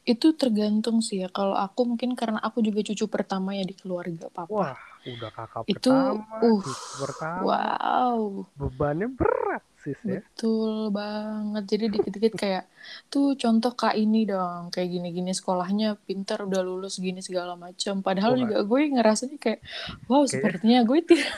Itu 0.03 0.33
tergantung 0.33 1.01
sih 1.01 1.21
ya. 1.21 1.29
Kalau 1.29 1.55
aku 1.55 1.85
mungkin 1.87 2.13
karena 2.13 2.39
aku 2.39 2.61
juga 2.61 2.81
cucu 2.83 3.05
pertama 3.07 3.53
ya 3.53 3.63
di 3.63 3.73
keluarga 3.73 4.27
papa. 4.29 4.49
wah 4.49 4.77
udah 5.01 5.31
kakak 5.31 5.65
Itu, 5.67 5.89
pertama 5.89 6.25
uh, 6.39 6.61
cucu 6.61 6.73
pertama 6.99 7.41
Wow. 7.43 8.19
bebannya 8.55 9.09
berat 9.09 9.65
sis 9.77 9.97
ya 10.03 10.21
Betul 10.21 10.89
banget. 10.91 11.65
Jadi 11.67 11.85
dikit-dikit 11.91 12.35
kayak 12.35 12.65
tuh 13.07 13.33
contoh 13.35 13.73
kak 13.73 13.93
ini 13.95 14.25
dong, 14.25 14.69
kayak 14.69 14.89
gini-gini 14.91 15.31
sekolahnya 15.31 15.97
pinter 15.99 16.43
udah 16.43 16.61
lulus 16.61 16.97
gini 16.97 17.21
segala 17.21 17.55
macam. 17.55 18.01
Padahal 18.01 18.35
Wah. 18.35 18.41
juga 18.41 18.57
gue 18.63 18.81
ngerasanya 18.91 19.37
kayak 19.37 19.61
wow 20.05 20.21
Kayak- 20.21 20.31
sepertinya 20.31 20.81
gue 20.83 20.99
tidak 21.03 21.33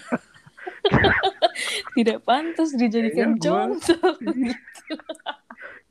tidak 1.94 2.18
pantas 2.22 2.70
dijadikan 2.72 3.34
Kayaknya 3.34 3.38
gue- 3.38 3.46
contoh. 3.46 4.12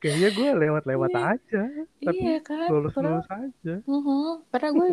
kayaknya 0.02 0.28
gue 0.34 0.48
lewat-lewat 0.58 1.10
Iya. 1.14 1.22
aja 1.38 1.62
tapi 2.02 2.20
iya 2.20 2.38
kan. 2.42 2.66
lulus 2.68 2.92
Padahal, 2.92 3.22
lulus 3.22 3.28
aja 3.30 3.74
Mhm. 3.86 4.22
padahal 4.50 4.72
gue 4.74 4.88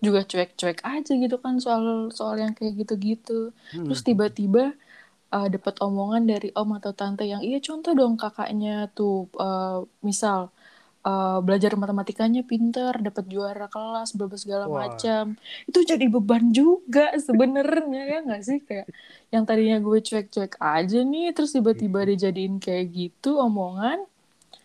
juga 0.00 0.20
cuek-cuek 0.24 0.80
aja 0.80 1.12
gitu 1.12 1.36
kan 1.36 1.60
soal 1.60 2.08
soal 2.08 2.40
yang 2.40 2.56
kayak 2.56 2.72
gitu-gitu. 2.80 3.52
Hmm. 3.76 3.84
Terus 3.84 4.00
tiba-tiba 4.00 4.72
uh, 5.28 5.48
dapat 5.52 5.76
omongan 5.84 6.24
dari 6.24 6.48
om 6.56 6.72
atau 6.72 6.96
tante 6.96 7.28
yang 7.28 7.44
iya 7.44 7.60
contoh 7.60 7.92
dong 7.92 8.16
kakaknya 8.16 8.88
tuh 8.96 9.28
uh, 9.36 9.84
misal 10.00 10.48
uh, 11.04 11.38
belajar 11.44 11.76
matematikanya 11.76 12.42
pinter 12.44 12.96
dapat 12.98 13.24
juara 13.28 13.68
kelas 13.70 14.16
berbagai 14.16 14.44
segala 14.44 14.66
Wah. 14.68 14.88
macam 14.88 15.36
itu 15.68 15.78
jadi 15.84 16.06
beban 16.10 16.50
juga 16.52 17.14
sebenarnya 17.20 18.02
ya 18.08 18.18
nggak 18.26 18.42
sih 18.42 18.58
kayak 18.64 18.88
yang 19.30 19.44
tadinya 19.46 19.78
gue 19.78 19.98
cuek-cuek 20.00 20.58
aja 20.58 20.98
nih 21.04 21.30
terus 21.36 21.54
tiba-tiba 21.54 22.04
dijadiin 22.04 22.58
kayak 22.58 22.86
gitu 22.90 23.38
omongan 23.38 24.02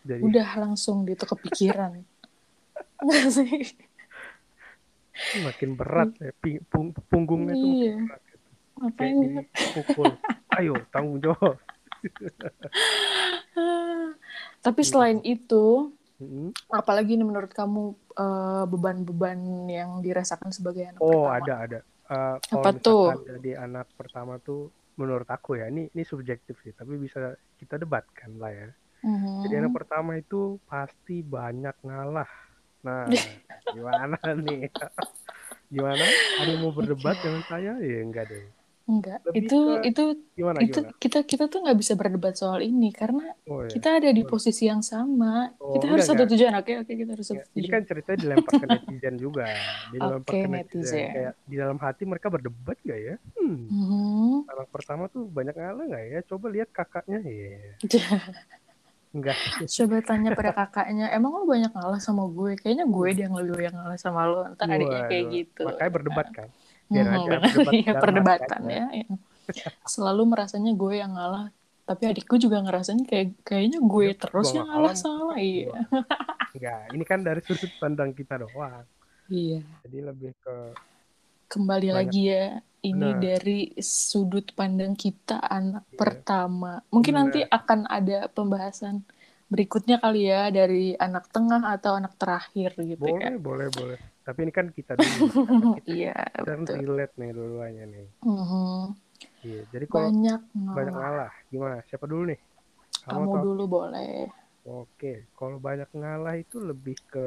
jadi 0.06 0.22
udah 0.22 0.50
langsung 0.62 1.04
gitu 1.10 1.26
kepikiran 1.26 2.06
nggak 3.04 3.26
sih 3.34 3.52
makin 5.36 5.76
berat 5.76 6.14
ya 6.22 6.32
pung- 6.70 6.96
punggungnya 7.10 7.58
tuh 7.58 7.68
makin 7.68 7.82
Iya. 7.82 7.96
berat 8.06 8.22
gitu. 8.30 8.48
makanya 8.76 9.28
dipukul 9.52 10.10
ayo 10.56 10.76
tanggung 10.94 11.20
jawab 11.20 11.56
tapi 14.66 14.82
Iya. 14.84 14.90
selain 14.90 15.20
itu 15.26 15.92
Mm-mm. 16.16 16.56
apalagi 16.72 17.20
nih 17.20 17.28
menurut 17.28 17.52
kamu 17.52 17.82
eh, 18.16 18.64
beban-beban 18.70 19.40
yang 19.68 20.00
dirasakan 20.00 20.52
sebagai 20.56 20.88
anak 20.88 21.00
oh 21.04 21.28
pertama? 21.28 21.36
ada 21.44 21.54
ada 21.60 21.80
kalau 22.46 22.64
Apa 22.64 22.70
tuh? 22.80 23.06
jadi 23.26 23.52
anak 23.60 23.90
pertama 23.98 24.38
tuh 24.40 24.70
menurut 24.96 25.28
aku 25.28 25.60
ya 25.60 25.68
ini 25.68 25.92
ini 25.92 26.04
subjektif 26.08 26.56
sih 26.64 26.72
tapi 26.72 26.96
bisa 26.96 27.36
kita 27.60 27.76
debatkan 27.76 28.40
lah 28.40 28.52
ya 28.54 28.70
Mhm. 29.06 29.46
jadi 29.46 29.54
anak 29.62 29.74
pertama 29.78 30.12
itu 30.22 30.58
pasti 30.70 31.16
banyak 31.36 31.76
ngalah. 31.86 32.30
Nah 32.86 33.04
gimana 33.76 34.18
nih? 34.46 34.62
Gimana? 35.74 36.06
Ada 36.40 36.50
yang 36.54 36.62
mau 36.64 36.74
berdebat 36.74 37.16
dengan 37.24 37.44
saya? 37.52 37.72
Ya 37.82 37.98
enggak 38.06 38.26
deh. 38.32 38.46
Enggak, 38.86 39.18
Lebih 39.26 39.40
itu 39.50 39.56
ke- 39.58 39.84
itu 39.90 40.02
gimana 40.38 40.60
itu 40.62 40.80
gimana? 40.80 40.90
kita 41.04 41.18
kita 41.32 41.44
tuh 41.52 41.60
nggak 41.66 41.78
bisa 41.82 41.94
berdebat 42.00 42.34
soal 42.38 42.62
ini 42.62 42.94
karena 42.94 43.34
oh 43.50 43.62
ya 43.66 43.70
kita 43.74 43.88
ada 43.98 44.10
di 44.14 44.22
Gimana? 44.22 44.32
posisi 44.32 44.64
yang 44.72 44.82
sama. 44.86 45.50
Oh, 45.58 45.74
kita 45.74 45.86
enggak, 45.90 45.94
harus 45.98 46.06
satu 46.10 46.24
tujuan, 46.32 46.54
oke 46.62 46.72
oke 46.86 46.94
kita 47.02 47.12
harus 47.18 47.28
satu 47.30 47.42
Ya, 47.42 47.44
ini 47.58 47.66
tujuan. 47.66 47.74
kan 47.74 47.82
ceritanya 47.90 48.20
dilempar 48.22 48.54
ke 48.62 48.66
netizen 48.70 49.16
juga. 49.18 49.46
Dilempar 49.94 50.34
Oke, 50.34 50.38
ke 50.38 50.48
netizen. 50.48 50.86
netizen. 50.86 51.14
kayak 51.18 51.34
di 51.50 51.56
dalam 51.58 51.78
hati 51.82 52.04
mereka 52.06 52.28
berdebat 52.30 52.78
gak 52.86 53.00
ya? 53.02 53.16
Hmm, 53.36 53.58
Mhm. 53.74 54.46
anak 54.54 54.68
pertama 54.70 55.04
tuh 55.10 55.24
banyak 55.38 55.56
ngalah 55.58 55.86
nggak 55.90 56.04
ya? 56.14 56.20
Coba 56.30 56.46
lihat 56.54 56.70
kakaknya. 56.78 57.20
Ya 57.26 58.30
enggak 59.16 59.38
Coba 59.64 59.96
tanya 60.04 60.36
pada 60.36 60.52
kakaknya, 60.52 61.08
emang 61.16 61.32
lo 61.32 61.48
banyak 61.48 61.72
ngalah 61.72 62.04
sama 62.04 62.28
gue? 62.28 62.60
Kayaknya 62.60 62.86
gue 62.86 63.08
dia 63.16 63.24
yang 63.32 63.36
lebih 63.40 63.64
yang 63.72 63.76
ngalah 63.80 63.96
sama 63.96 64.28
lo. 64.28 64.44
Ntar 64.52 64.68
adiknya 64.68 65.02
kayak 65.08 65.24
Waduh. 65.24 65.38
gitu. 65.40 65.62
makanya 65.64 65.92
berdebat 65.96 66.28
kan 66.36 66.48
biar 66.86 67.06
aja 67.10 67.18
benar. 67.18 67.40
berdebat 67.42 67.74
hati 67.74 67.98
perdebatan 67.98 68.62
ya. 68.70 68.86
ya. 68.92 69.10
Selalu 69.88 70.22
merasanya 70.30 70.72
gue 70.76 70.94
yang 71.00 71.12
ngalah, 71.16 71.50
tapi 71.86 72.04
adikku 72.10 72.36
juga 72.42 72.58
ngerasanya 72.66 73.06
kayak 73.06 73.46
kayaknya 73.46 73.80
gue 73.80 74.08
Dia 74.10 74.20
terus 74.20 74.50
yang 74.58 74.66
ngalah 74.66 74.94
ngalah 74.94 74.96
sama 74.98 75.38
iya. 75.38 75.70
enggak 76.58 76.82
ini 76.98 77.04
kan 77.06 77.20
dari 77.22 77.42
sudut 77.46 77.70
pandang 77.78 78.10
kita 78.10 78.42
doang 78.42 78.86
Iya. 79.30 79.62
jadi 79.86 79.98
lebih 80.14 80.34
ke 80.42 80.74
Kembali 81.46 81.94
Banyak. 81.94 81.98
lagi 82.10 82.22
ya, 82.26 82.58
ini 82.86 83.10
Benar. 83.12 83.26
dari 83.28 83.60
sudut 83.82 84.46
pandang 84.58 84.94
kita 84.96 85.38
anak 85.42 85.84
Iya. 85.90 85.98
pertama. 86.00 86.72
Mungkin 86.94 87.14
Benar. 87.16 87.22
nanti 87.26 87.40
akan 87.58 87.80
ada 87.90 88.18
pembahasan 88.30 88.96
berikutnya 89.46 90.02
kali 90.02 90.26
ya 90.26 90.50
dari 90.50 90.98
anak 90.98 91.30
tengah 91.30 91.62
atau 91.70 91.92
anak 92.02 92.18
terakhir 92.18 92.74
gitu 92.82 93.06
boleh 93.06 93.22
ya. 93.22 93.38
boleh 93.38 93.68
boleh 93.70 93.98
tapi 94.26 94.40
ini 94.42 94.52
kan 94.52 94.68
kita 94.74 94.98
dulu 94.98 95.30
Iya, 95.86 96.18
betul. 96.42 96.82
relate 96.82 97.14
nih 97.22 97.30
dua-duanya 97.30 97.84
nih 97.86 98.08
Mhm. 98.26 98.82
iya 99.46 99.62
jadi 99.70 99.86
kalau 99.86 100.10
Banyak 100.10 100.40
banyak 100.74 100.94
ngalah. 100.98 101.02
ngalah 101.14 101.32
gimana 101.54 101.76
siapa 101.86 102.06
dulu 102.10 102.24
nih 102.34 102.40
Kamu 103.06 103.22
atau 103.30 103.42
dulu 103.46 103.64
boleh. 103.70 104.26
Oke, 104.66 105.30
kalau 105.38 105.62
banyak 105.62 105.86
ngalah 105.94 106.42
itu 106.42 106.58
lebih 106.58 106.98
ke 107.06 107.22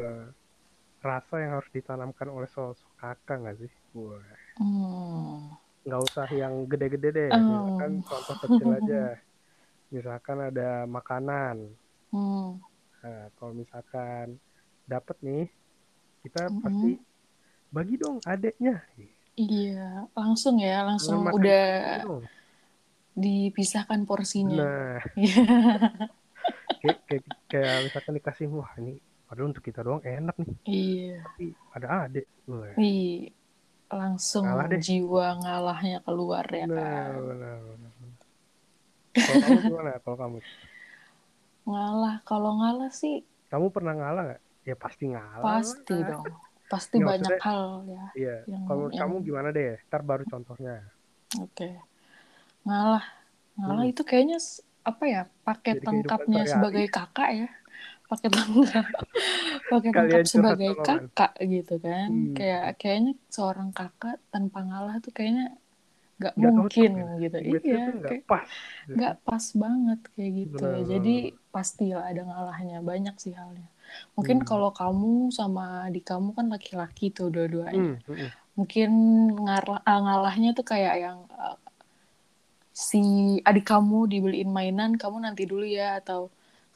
rasa 0.98 1.34
yang 1.38 1.52
harus 1.56 1.70
ditanamkan 1.70 2.26
oleh 2.26 2.50
sosok 2.50 2.90
kakak 2.98 3.36
nggak 3.46 3.56
sih? 3.62 3.70
Wah, 3.94 4.18
Hmm. 4.18 4.34
Nggak 5.84 6.02
usah 6.04 6.28
yang 6.28 6.66
gede-gede 6.66 7.08
deh. 7.10 7.28
Oh. 7.30 7.38
Misalkan 7.38 7.92
contoh 8.04 8.36
kecil 8.42 8.68
aja. 8.76 9.04
Misalkan 9.88 10.38
ada 10.44 10.84
makanan. 10.84 11.56
Hmm. 12.12 12.60
Nah, 12.98 13.24
kalau 13.38 13.52
misalkan 13.54 14.36
dapat 14.84 15.16
nih, 15.22 15.46
kita 16.20 16.50
Mm-mm. 16.50 16.60
pasti 16.60 16.90
bagi 17.68 17.94
dong 17.96 18.18
adeknya. 18.22 18.82
Iya, 19.38 20.10
langsung 20.12 20.58
ya, 20.58 20.82
langsung 20.82 21.22
makan 21.22 21.36
udah 21.38 21.68
dong. 22.02 22.24
dipisahkan 23.14 24.02
porsinya. 24.02 24.58
Nah, 24.58 24.98
Iya. 25.14 25.42
kayak, 26.82 26.98
kayak, 27.06 27.22
kayak 27.46 27.76
misalkan 27.86 28.14
dikasih, 28.18 28.46
wah 28.50 28.70
ini 28.76 28.98
padahal 29.24 29.52
untuk 29.52 29.62
kita 29.62 29.80
doang 29.80 30.02
enak 30.02 30.34
nih. 30.42 30.56
Iya. 30.66 31.16
Tapi 31.22 31.44
ada 31.70 31.86
adek. 32.04 32.26
Wah, 32.48 32.72
Ih, 32.76 33.30
langsung 33.90 34.45
Ngalah 34.45 34.68
deh. 34.68 34.78
jiwa 34.78 35.26
ngalahnya 35.38 35.99
keluar 36.02 36.45
ya 36.47 36.64
Nah, 36.64 36.76
kan. 36.76 37.11
benar, 37.25 37.57
benar, 37.59 37.90
benar. 37.95 38.23
Kalau 39.14 39.40
kamu 39.40 39.59
gimana? 39.64 39.90
Kalau 39.99 40.16
kamu, 40.16 40.37
Ngalah, 41.64 42.14
kalau 42.23 42.50
ngalah 42.57 42.90
sih 42.90 43.21
kamu 43.49 43.66
pernah 43.68 43.92
ngalah 43.92 44.23
nggak? 44.25 44.42
Ya 44.62 44.76
pasti 44.76 45.04
ngalah. 45.07 45.40
pasti 45.42 45.95
lah. 45.95 46.09
dong. 46.11 46.26
Pasti 46.68 46.97
Nggak, 46.97 47.09
banyak 47.09 47.33
maksudnya- 47.33 47.45
hal 47.49 47.64
ya. 47.87 48.04
Iya. 48.14 48.37
Yang- 48.45 48.66
Kalau 48.66 48.85
yang- 48.87 49.00
kamu 49.00 49.14
gimana 49.23 49.49
deh? 49.49 49.73
Ntar 49.83 50.02
baru 50.02 50.25
contohnya. 50.26 50.76
Oke. 51.38 51.68
Ngalah. 52.62 53.04
Ngalah 53.54 53.83
Hmm. 53.83 53.90
itu 53.90 54.02
kayaknya 54.02 54.37
apa 54.83 55.04
ya? 55.04 55.23
Lengkapnya 55.83 55.88
sehari-hari. 56.38 56.52
sebagai 56.52 56.85
kakak 56.88 57.30
ya. 57.35 57.49
Paket 58.08 58.32
lengkap. 58.32 58.86
Paket 59.68 59.92
Kalian 59.92 60.24
lengkap 60.24 60.32
sebagai 60.32 60.70
kakak 60.80 61.32
gitu 61.44 61.74
kan. 61.76 62.08
Hmm. 62.08 62.32
Kayak 62.32 62.66
kayaknya 62.80 63.12
seorang 63.28 63.68
kakak 63.76 64.16
tanpa 64.32 64.64
ngalah 64.64 64.96
tuh 65.04 65.12
kayaknya 65.12 65.52
nggak 66.18 66.34
mungkin 66.34 66.90
cocok 66.98 66.98
ya? 66.98 67.22
gitu. 67.22 67.36
Iya, 67.38 67.82
nggak 67.94 68.10
kayak 68.10 68.24
pas. 68.26 68.48
nggak 68.90 69.14
pas 69.22 69.44
banget 69.54 70.00
kayak 70.16 70.32
gitu. 70.34 70.66
Benar, 70.66 70.88
Jadi 70.88 71.16
pastilah 71.52 72.04
ada 72.08 72.22
ngalahnya. 72.24 72.78
Banyak 72.82 73.16
sih 73.20 73.36
halnya. 73.36 73.68
Mungkin 74.16 74.44
Hmm. 74.44 74.48
kalau 74.48 74.70
kamu 74.72 75.32
sama 75.32 75.88
adik 75.88 76.08
kamu 76.08 76.32
kan 76.36 76.46
laki-laki 76.48 77.12
tuh 77.12 77.28
dua-duanya. 77.28 77.96
Hmm, 77.96 77.96
hmm, 78.04 78.16
hmm. 78.18 78.30
Mungkin 78.58 78.90
ngalah, 79.46 79.80
ah, 79.86 80.00
ngalahnya 80.02 80.50
tuh 80.56 80.66
kayak 80.66 80.94
yang 80.98 81.18
uh, 81.38 81.54
si 82.74 83.00
adik 83.46 83.64
kamu 83.68 84.10
dibeliin 84.10 84.50
mainan, 84.50 84.98
kamu 84.98 85.22
nanti 85.22 85.46
dulu 85.46 85.62
ya 85.64 86.02
atau 86.02 86.28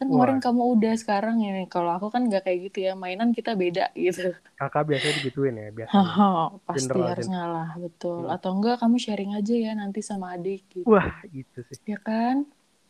kan 0.03 0.09
kemarin 0.15 0.39
Wah. 0.39 0.45
kamu 0.45 0.63
udah 0.75 0.93
sekarang 1.03 1.37
ini. 1.47 1.61
Kalau 1.75 1.91
aku 1.97 2.07
kan 2.15 2.23
nggak 2.29 2.43
kayak 2.47 2.59
gitu 2.67 2.79
ya. 2.87 2.93
Mainan 3.03 3.31
kita 3.39 3.51
beda 3.63 3.83
gitu. 4.07 4.21
Kakak 4.59 4.83
biasanya 4.89 5.15
digituin 5.19 5.55
ya, 5.63 5.69
biasanya. 5.79 6.11
Haha, 6.17 6.25
pasti 6.69 6.99
General, 6.99 7.09
harus 7.11 7.27
general. 7.27 7.33
ngalah, 7.33 7.69
betul. 7.85 8.21
Hmm. 8.23 8.35
Atau 8.35 8.51
enggak 8.57 8.77
kamu 8.83 8.97
sharing 9.05 9.31
aja 9.39 9.55
ya 9.65 9.71
nanti 9.81 10.01
sama 10.11 10.27
adik 10.35 10.61
gitu. 10.75 10.89
Wah, 10.91 11.09
gitu 11.35 11.59
sih. 11.69 11.79
Ya 11.91 11.99
kan? 12.07 12.37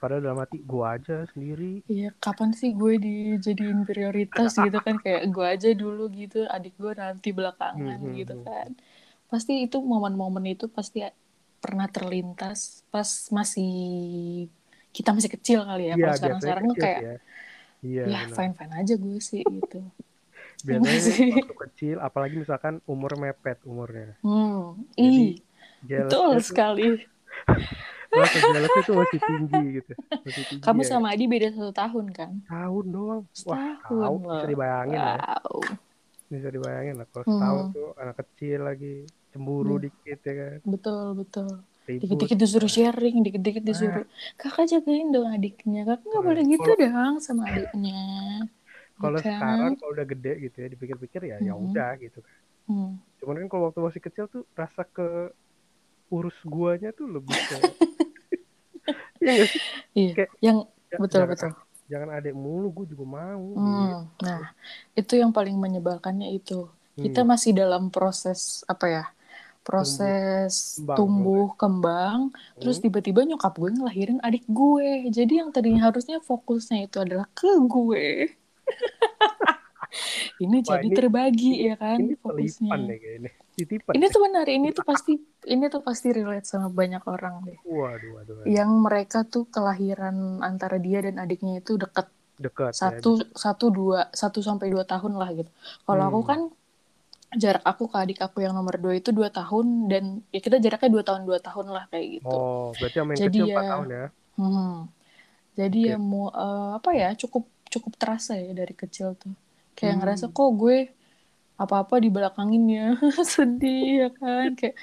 Padahal 0.00 0.22
dalam 0.24 0.40
hati 0.42 0.58
gua 0.70 0.86
aja 0.98 1.16
sendiri. 1.32 1.72
Iya, 1.90 2.04
kapan 2.24 2.50
sih 2.60 2.70
gue 2.80 2.92
dijadiin 3.04 3.78
prioritas 3.88 4.50
gitu 4.64 4.78
kan 4.86 4.96
kayak 5.04 5.22
gue 5.34 5.46
aja 5.54 5.68
dulu 5.82 6.00
gitu, 6.20 6.36
adik 6.54 6.72
gue 6.82 6.92
nanti 7.02 7.28
belakangan 7.38 7.98
Hmm, 7.98 8.06
hmm, 8.10 8.16
gitu 8.18 8.32
hmm. 8.38 8.44
kan. 8.46 8.68
Pasti 9.30 9.52
itu 9.64 9.76
momen-momen 9.92 10.44
itu 10.54 10.64
pasti 10.76 10.98
pernah 11.62 11.86
terlintas 11.96 12.58
pas 12.92 13.10
masih 13.36 13.68
kita 14.92 15.10
masih 15.10 15.30
kecil 15.32 15.58
kali 15.64 15.88
ya. 15.88 15.94
Iya, 15.94 16.04
Kalau 16.04 16.16
sekarang 16.16 16.40
sekarang 16.40 16.64
tuh 16.68 16.76
kayak 16.78 17.00
ya. 17.00 17.14
Iya, 17.82 18.02
ya 18.06 18.20
benar. 18.22 18.36
fine 18.36 18.54
fine 18.54 18.72
aja 18.76 18.94
gue 18.94 19.18
sih 19.18 19.42
gitu. 19.42 19.80
Biasanya 20.68 21.00
sih? 21.02 21.30
waktu 21.34 21.56
kecil, 21.66 21.96
apalagi 21.98 22.36
misalkan 22.38 22.78
umur 22.86 23.18
mepet 23.18 23.58
umurnya. 23.66 24.14
Hmm, 24.22 24.78
Jadi, 24.94 25.42
betul 25.82 26.38
sekali. 26.38 27.02
jealousnya 28.12 28.82
tuh 28.84 28.96
masih 29.00 29.18
tinggi 29.18 29.62
gitu. 29.80 29.92
Masih 30.22 30.44
tinggi 30.46 30.62
Kamu 30.62 30.80
ya. 30.84 30.86
sama 30.86 31.06
Adi 31.10 31.24
beda 31.24 31.48
satu 31.50 31.72
tahun 31.72 32.06
kan? 32.12 32.32
Tahun 32.44 32.84
doang. 32.86 33.24
Wah, 33.24 33.32
Setahun 33.32 33.80
tahu 33.88 34.16
loh. 34.20 34.36
bisa 34.36 34.46
dibayangin 34.46 34.98
ya. 35.00 35.16
Wow. 35.16 35.56
Bisa 36.28 36.48
dibayangin 36.48 36.94
lah 36.96 37.06
kalau 37.08 37.24
setahun 37.26 37.64
Hmm. 37.64 37.74
tuh 37.74 37.88
anak 37.96 38.16
kecil 38.20 38.58
lagi 38.62 38.94
cemburu 39.32 39.74
Duh. 39.76 39.88
dikit 39.88 40.18
ya 40.20 40.34
kan. 40.36 40.58
Betul 40.62 41.04
betul. 41.16 41.50
Ribut. 41.94 42.02
Dikit-dikit 42.02 42.38
disuruh 42.38 42.68
sharing, 42.68 43.16
dikit-dikit 43.20 43.62
disuruh 43.62 44.04
kakak 44.34 44.66
jagain 44.66 45.08
dong 45.08 45.26
adiknya. 45.26 45.84
Kakak 45.84 46.02
nggak 46.02 46.16
Nah, 46.16 46.26
boleh 46.26 46.44
gitu 46.46 46.64
kalau- 46.64 46.80
dong 46.80 47.14
sama 47.18 47.42
adiknya. 47.46 48.02
Kalau 48.94 49.18
Ya 49.18 49.22
kan? 49.22 49.34
sekarang 49.34 49.72
kalau 49.76 49.90
udah 49.92 50.06
gede 50.06 50.32
gitu 50.42 50.56
ya, 50.56 50.68
dipikir-pikir 50.68 51.20
ya 51.24 51.36
ya 51.38 51.52
Mhm. 51.52 51.62
udah 51.66 51.90
gitu 51.98 52.18
kan. 52.18 52.36
Hmm. 52.64 52.92
Cuman 53.18 53.34
kan 53.36 53.48
kalau 53.48 53.62
waktu 53.66 53.80
masih 53.80 54.00
kecil 54.00 54.24
tuh 54.26 54.46
rasa 54.52 54.82
ke 54.84 55.34
urus 56.08 56.36
guanya 56.42 56.90
tuh 56.90 57.10
lebih 57.10 57.32
ke 57.32 57.56
Iya? 59.18 59.46
Iya. 59.92 60.12
Kayak- 60.14 60.32
Yang 60.40 60.58
Ja- 60.88 60.98
betul 60.98 61.18
jangan, 61.18 61.30
betul. 61.30 61.50
Jangan 61.88 62.08
adek 62.10 62.34
mulu, 62.34 62.68
gue 62.70 62.86
juga 62.88 63.04
mau. 63.06 63.44
Hmm. 63.52 64.08
Nah, 64.18 64.40
itu 64.92 65.14
yang 65.14 65.30
paling 65.30 65.56
menyebalkannya 65.56 66.28
itu. 66.30 66.68
Hmm. 66.92 67.00
Kita 67.00 67.20
masih 67.22 67.52
dalam 67.52 67.88
proses 67.88 68.60
apa 68.66 68.86
ya? 68.86 69.04
Proses 69.62 70.76
Kembang, 70.76 70.96
tumbuh 70.96 71.46
kembang, 71.54 72.18
terus 72.56 72.76
Hmm. 72.76 72.84
tiba-tiba 72.84 73.22
nyokap 73.24 73.54
gue 73.54 73.70
ngelahirin 73.72 74.18
adik 74.20 74.42
gue. 74.44 75.06
Jadi 75.08 75.38
yang 75.38 75.48
tadinya 75.48 75.86
harusnya 75.86 76.18
fokusnya 76.18 76.86
itu 76.86 76.98
adalah 76.98 77.30
ke 77.30 77.46
gue. 77.62 78.06
ini 80.40 80.58
Wah, 80.58 80.66
jadi 80.74 80.86
ini- 80.86 80.96
terbagi 80.96 81.52
ya 81.62 81.74
kan 81.76 81.98
Ini 82.00 82.14
fokusnya. 82.16 82.72
deh 82.80 82.98
kayaknya. 82.98 83.30
Titipan. 83.52 83.92
Ini 83.92 84.06
tuh 84.08 84.20
benar, 84.22 84.46
ini 84.48 84.68
tuh 84.70 84.80
pasti 84.90 85.12
ini 85.44 85.64
tuh 85.68 85.80
pasti 85.80 86.08
relate 86.08 86.48
sama 86.48 86.66
banyak 86.66 87.04
orang 87.04 87.44
deh. 87.44 87.58
Waduh, 87.62 88.10
waduh, 88.16 88.34
waduh. 88.40 88.48
Yang 88.48 88.70
mereka 88.80 89.18
tuh 89.22 89.44
kelahiran 89.46 90.40
antara 90.40 90.76
dia 90.76 91.00
dan 91.00 91.16
adiknya 91.16 91.60
itu 91.60 91.76
deket 91.76 92.08
Dekat 92.34 92.72
satu 92.72 93.20
ya. 93.20 93.28
satu 93.30 93.68
dua 93.68 94.08
satu 94.10 94.40
sampai 94.40 94.72
dua 94.72 94.82
tahun 94.82 95.14
lah 95.14 95.28
gitu. 95.30 95.50
Kalau 95.84 96.02
aku 96.02 96.18
Hmm. 96.18 96.26
kan 96.26 96.40
jarak 97.36 97.64
aku 97.64 97.88
ke 97.88 97.96
adik 97.96 98.18
aku 98.20 98.44
yang 98.44 98.52
nomor 98.52 98.76
dua 98.76 98.94
itu 99.00 99.10
dua 99.12 99.28
tahun 99.32 99.88
dan 99.88 100.04
ya 100.34 100.40
kita 100.44 100.56
jaraknya 100.60 100.90
dua 100.92 101.04
tahun 101.04 101.22
dua 101.28 101.38
tahun 101.40 101.66
lah 101.72 101.84
kayak 101.88 102.06
gitu. 102.20 102.36
Oh, 102.36 102.72
berarti 102.76 102.96
yang 103.00 103.08
main 103.08 103.18
Jadi 103.18 103.38
kecil 103.38 103.46
4 103.48 103.52
ya- 103.56 103.70
tahun 103.72 103.88
ya. 103.88 104.06
Hmm. 104.36 104.74
Jadi 105.52 105.80
Oke. 105.84 105.90
ya 105.92 105.96
mau 106.00 106.26
eh, 106.32 106.70
apa 106.78 106.90
ya 106.96 107.08
cukup 107.16 107.44
cukup 107.72 107.92
terasa 108.00 108.32
ya 108.36 108.52
dari 108.52 108.74
kecil 108.76 109.16
tuh. 109.16 109.32
Kayak 109.76 109.92
Hmm. 109.96 110.00
ngerasa 110.04 110.24
kok 110.32 110.50
gue 110.56 110.76
apa-apa 111.56 111.94
di 112.02 112.08
belakangin 112.10 112.64
ya 112.68 112.86
sedih 113.34 113.84
ya 114.02 114.08
kan 114.18 114.56
kayak 114.58 114.76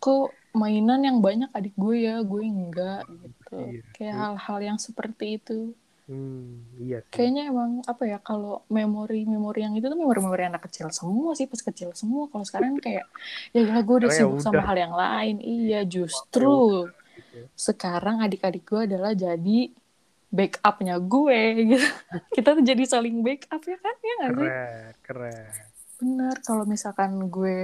kok 0.00 0.32
mainan 0.56 1.00
yang 1.04 1.18
banyak 1.20 1.50
adik 1.52 1.74
gue 1.76 1.96
ya 2.08 2.20
gue 2.24 2.42
enggak 2.42 3.02
gitu. 3.08 3.56
Iya. 3.56 3.82
Kayak 3.96 4.14
hal-hal 4.20 4.58
yang 4.74 4.78
seperti 4.80 5.38
itu. 5.40 5.72
Hmm, 6.06 6.62
iya 6.78 7.02
sih. 7.02 7.10
Kayaknya 7.10 7.42
emang 7.50 7.70
apa 7.82 8.02
ya 8.06 8.18
kalau 8.22 8.62
memori-memori 8.70 9.60
yang 9.66 9.74
itu 9.74 9.86
tuh 9.90 9.98
memori-memori 9.98 10.42
anak 10.46 10.62
kecil 10.70 10.86
semua 10.94 11.34
sih 11.34 11.46
pas 11.50 11.58
kecil 11.58 11.90
semua. 11.98 12.30
Kalau 12.30 12.44
sekarang 12.46 12.78
kayak 12.78 13.06
ya 13.50 13.62
gue 13.82 13.96
udah 14.00 14.10
ya 14.10 14.16
sibuk 14.22 14.38
sama 14.38 14.62
udah. 14.62 14.66
hal 14.70 14.76
yang 14.78 14.94
lain. 14.94 15.36
Iya 15.42 15.80
justru 15.82 16.54
Gitu. 17.16 17.48
sekarang 17.56 18.20
adik-adik 18.20 18.62
gue 18.68 18.80
adalah 18.86 19.12
jadi 19.16 19.58
backupnya 20.30 20.94
gue 21.00 21.40
gitu. 21.74 21.88
Kita 22.36 22.48
tuh 22.52 22.64
jadi 22.64 22.82
saling 22.84 23.16
backup 23.24 23.62
ya 23.64 23.76
kan 23.80 23.94
ya 24.04 24.12
nggak 24.20 24.32
sih? 24.36 24.50
Keren, 24.52 24.92
keren. 25.02 25.46
Bener 25.96 26.36
kalau 26.44 26.64
misalkan 26.68 27.10
gue 27.32 27.58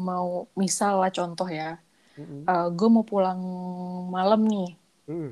mau 0.00 0.48
misal 0.56 0.96
lah 1.04 1.12
contoh 1.12 1.44
ya, 1.52 1.76
Mm-mm. 2.16 2.40
eh, 2.48 2.68
gue 2.72 2.88
mau 2.88 3.04
pulang 3.04 3.40
malam 4.08 4.40
nih. 4.48 4.68
Mm-mm. 5.08 5.30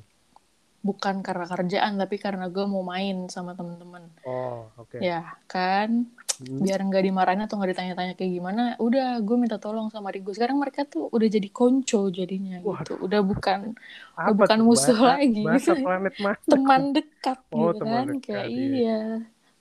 Bukan 0.85 1.25
karena 1.25 1.49
kerjaan 1.49 1.97
tapi 1.97 2.17
karena 2.17 2.47
gue 2.47 2.65
mau 2.65 2.85
main 2.85 3.25
sama 3.27 3.53
temen-temen. 3.53 4.05
Oh, 4.23 4.69
oke. 4.77 5.01
Ya 5.01 5.25
kan 5.47 6.13
Mm. 6.35 6.61
biar 6.61 6.83
nggak 6.83 7.05
dimarahin 7.05 7.41
atau 7.41 7.55
nggak 7.55 7.71
ditanya-tanya 7.71 8.19
kayak 8.19 8.33
gimana 8.33 8.63
udah 8.83 9.23
gue 9.23 9.37
minta 9.39 9.55
tolong 9.55 9.87
sama 9.87 10.11
adik 10.11 10.27
gue 10.27 10.35
sekarang 10.35 10.59
mereka 10.59 10.83
tuh 10.83 11.07
udah 11.09 11.31
jadi 11.31 11.47
konco 11.47 12.11
jadinya 12.11 12.59
gitu 12.59 12.99
udah 12.99 13.23
bukan 13.23 13.79
Apa 14.19 14.35
bukan 14.35 14.59
tuh? 14.59 14.67
musuh 14.67 14.99
Bahasa- 14.99 15.15
lagi. 15.15 15.43
Bahasa 15.47 15.73
planet 15.87 16.15
mana? 16.19 16.35
teman 16.43 16.83
dekat 16.91 17.39
Oh, 17.49 17.71
gitu 17.71 17.79
teman 17.79 17.95
kan 17.95 18.07
dekat, 18.11 18.27
kayak 18.27 18.47
iya. 18.51 18.67
iya 18.67 19.01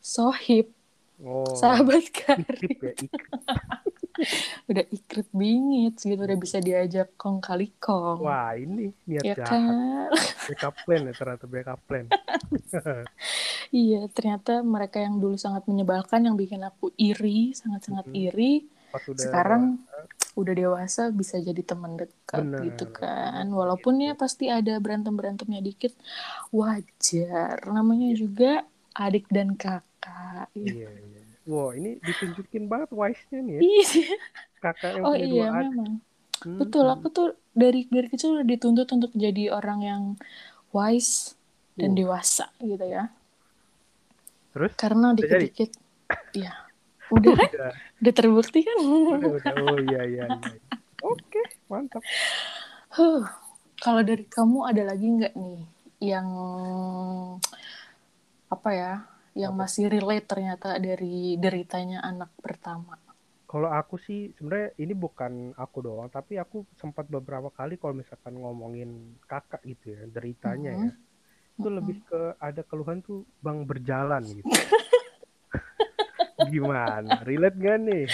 sohib 0.01 0.67
Oh, 1.21 1.45
sahabat 1.53 2.09
karib 2.09 2.41
ikip 2.57 2.73
ya, 2.81 2.91
ikip. 2.97 3.11
udah 4.65 4.85
ikrit 4.89 5.29
bingit 5.33 5.97
gitu 5.97 6.17
udah 6.17 6.37
bisa 6.37 6.57
diajak 6.59 7.13
kong 7.17 7.41
kali 7.41 7.73
kong 7.77 8.21
Wah, 8.21 8.53
ini 8.53 8.93
niat 9.05 9.23
ya 9.23 9.35
jahat. 9.35 9.49
kan 9.49 10.09
Backup 10.43 10.75
plan 10.83 11.01
ya 11.03 11.13
ternyata 11.13 11.45
backup 11.47 11.79
plan. 11.87 12.05
iya 13.73 14.05
ternyata 14.11 14.61
mereka 14.61 15.01
yang 15.01 15.17
dulu 15.17 15.35
sangat 15.35 15.65
menyebalkan 15.65 16.27
yang 16.27 16.35
bikin 16.35 16.61
aku 16.61 16.93
iri 16.95 17.51
sangat-sangat 17.53 18.05
Mhm. 18.09 18.17
iri 18.29 18.53
Pas 18.93 19.01
udah 19.03 19.17
sekarang 19.17 19.63
udah 20.33 20.53
dewasa 20.53 21.09
bisa 21.09 21.37
jadi 21.37 21.61
teman 21.61 21.93
dekat 21.93 22.41
Benar. 22.41 22.61
gitu 22.65 22.85
kan 22.89 23.45
walaupun 23.49 24.01
ya 24.01 24.13
pasti 24.13 24.49
ada 24.49 24.77
berantem 24.81 25.13
berantemnya 25.13 25.61
dikit 25.61 25.93
wajar 26.49 27.57
namanya 27.69 28.13
juga 28.13 28.65
adik 28.93 29.25
dan 29.29 29.53
kakak 29.53 30.49
Iya, 30.53 30.89
iya. 30.89 31.22
Wah, 31.43 31.75
ini 31.75 31.99
ditunjukin 31.99 32.71
banget 32.71 32.89
wise-nya 32.95 33.39
nih 33.43 33.53
ya. 33.55 33.61
Iya. 33.61 34.15
Kakak 34.63 34.91
yang 34.95 35.03
oh 35.03 35.13
punya 35.13 35.27
iya 35.27 35.47
dua 35.51 35.61
memang 35.67 35.91
Hmm, 36.43 36.59
betul 36.59 36.83
hmm. 36.83 36.95
aku 36.99 37.07
tuh 37.07 37.27
dari 37.55 37.87
dari 37.87 38.11
kecil 38.11 38.35
udah 38.35 38.43
dituntut 38.43 38.87
untuk 38.91 39.11
jadi 39.15 39.55
orang 39.55 39.79
yang 39.79 40.03
wise 40.75 41.39
dan 41.79 41.95
Uh. 41.95 42.03
dewasa 42.03 42.51
gitu 42.59 42.83
ya 42.83 43.07
Terus? 44.51 44.71
karena 44.75 45.15
dikit-dikit 45.15 45.71
ya 46.35 46.51
udah 47.15 47.31
kan 47.31 47.47
Udah, 47.47 47.71
udah 48.03 48.13
terbukti 48.13 48.59
kan 48.67 48.75
udah, 48.75 49.39
udah. 49.39 49.53
Oh 49.55 49.77
iya, 49.87 50.01
iya, 50.03 50.23
iya. 50.27 50.51
Oke, 51.03 51.41
mantap. 51.71 52.03
Huh, 52.95 53.23
kalau 53.79 54.01
dari 54.03 54.23
kamu 54.27 54.67
ada 54.67 54.83
lagi 54.87 55.03
nggak 55.03 55.33
nih 55.35 55.61
yang 56.03 56.27
apa 58.51 58.69
ya, 58.71 58.93
yang 59.33 59.57
Apa? 59.57 59.65
masih 59.65 59.89
relate 59.89 60.29
ternyata 60.29 60.77
dari 60.77 61.37
deritanya 61.41 62.05
anak 62.05 62.29
pertama? 62.41 62.97
Kalau 63.49 63.69
aku 63.69 64.01
sih 64.01 64.33
sebenarnya 64.33 64.73
ini 64.81 64.93
bukan 64.97 65.53
aku 65.53 65.85
doang, 65.85 66.09
tapi 66.09 66.41
aku 66.41 66.65
sempat 66.81 67.05
beberapa 67.05 67.53
kali 67.53 67.77
kalau 67.77 67.93
misalkan 67.93 68.33
ngomongin 68.41 69.13
kakak 69.29 69.61
gitu 69.61 69.93
ya, 69.93 70.09
deritanya 70.09 70.73
ya. 70.73 70.89
Itu 71.61 71.69
Mhm. 71.69 71.75
lebih 71.77 71.97
ke 72.09 72.21
ada 72.41 72.61
keluhan 72.65 73.05
tuh 73.05 73.21
bang 73.45 73.61
berjalan 73.69 74.25
gitu. 74.25 74.49
Gimana? 76.53 77.21
Relate 77.21 77.57
gak 77.61 77.77
nih? 77.85 78.05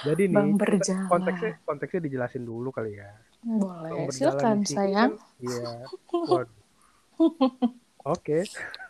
Jadi 0.00 0.22
nih 0.26 0.34
Bang 0.34 0.48
konte- 0.58 0.58
berjalan. 0.58 1.06
konteksnya 1.12 1.50
konteksnya 1.68 2.00
dijelasin 2.06 2.42
dulu 2.42 2.68
kali 2.74 2.98
ya. 2.98 3.10
Bang 3.46 3.62
Boleh, 3.62 3.90
berjalan 4.10 4.12
silakan 4.12 4.58
sayang. 4.66 5.12
Iya. 5.38 5.70
Oke. 8.04 8.38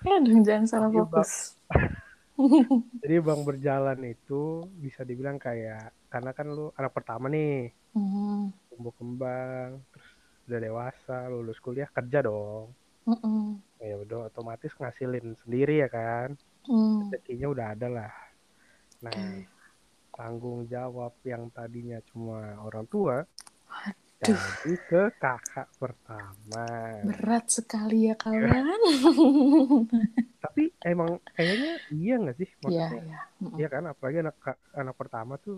Ya 0.07 0.17
dong, 0.23 0.41
jangan 0.47 0.65
salah 0.71 0.89
Bang. 0.89 1.11
fokus. 1.13 1.60
Jadi 3.03 3.17
bang 3.27 3.41
berjalan 3.49 4.01
itu 4.15 4.41
bisa 4.85 5.01
dibilang 5.09 5.39
kayak 5.47 5.83
karena 6.13 6.31
kan 6.37 6.47
lu 6.57 6.65
anak 6.79 6.93
pertama 6.97 7.27
nih, 7.35 7.73
Mhm, 7.95 8.53
tumbuh 8.71 8.95
kembang, 8.99 9.71
terus 9.91 10.07
udah 10.47 10.59
dewasa, 10.67 11.17
lulus 11.33 11.59
kuliah 11.65 11.89
kerja 11.97 12.19
dong. 12.29 12.67
mhm, 13.07 13.63
Ya 13.89 13.95
udah 14.05 14.19
otomatis 14.29 14.73
ngasilin 14.81 15.27
sendiri 15.43 15.75
ya 15.83 15.89
kan. 15.97 16.29
Rezekinya 17.01 17.47
udah 17.55 17.67
ada 17.75 17.89
lah. 17.97 18.13
Nah, 19.05 19.15
Oke. 19.17 19.49
tanggung 20.17 20.61
jawab 20.75 21.13
yang 21.33 21.45
tadinya 21.57 21.99
cuma 22.11 22.39
orang 22.67 22.87
tua 22.93 23.17
Jadi 24.21 24.73
ke 24.89 25.03
kakak 25.23 25.69
pertama. 25.81 26.65
Berat 27.07 27.45
sekali 27.57 27.97
ya 28.09 28.15
kawan. 28.23 28.81
Tapi 30.43 30.63
emang 30.91 31.11
kayaknya 31.37 31.71
iya 31.95 32.13
nggak 32.21 32.37
sih? 32.41 32.49
Iya, 32.67 32.87
Maksudnya 32.87 32.99
iya. 33.05 33.19
Iya 33.59 33.67
kan, 33.75 33.85
apalagi 33.93 34.19
anak 34.25 34.37
anak 34.81 34.97
pertama 35.01 35.35
tuh 35.45 35.57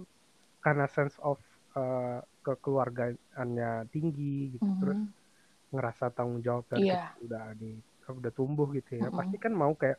karena 0.65 0.85
sense 0.97 1.17
of 1.31 1.39
uh, 1.79 2.19
kekeluargaannya 2.45 3.69
tinggi 3.95 4.25
gitu, 4.57 4.71
terus 4.81 4.99
Mhm. 4.99 5.13
ngerasa 5.75 6.05
tanggung 6.17 6.41
jawab 6.47 6.65
Iya. 6.75 6.95
kecil 6.95 6.99
udah 7.27 7.45
di 7.61 7.67
udah 8.21 8.33
tumbuh 8.39 8.69
gitu 8.79 8.91
ya, 9.03 9.07
Mm-mm. 9.07 9.15
pasti 9.19 9.37
kan 9.45 9.53
mau 9.63 9.73
kayak 9.83 9.99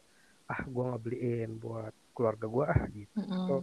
ah 0.51 0.61
gue 0.73 0.83
nggak 0.89 1.03
beliin 1.05 1.49
buat 1.63 1.93
keluarga 2.15 2.45
gue 2.55 2.65
ah 2.75 2.83
gitu, 2.99 3.19
Mhm. 3.19 3.33
atau 3.37 3.57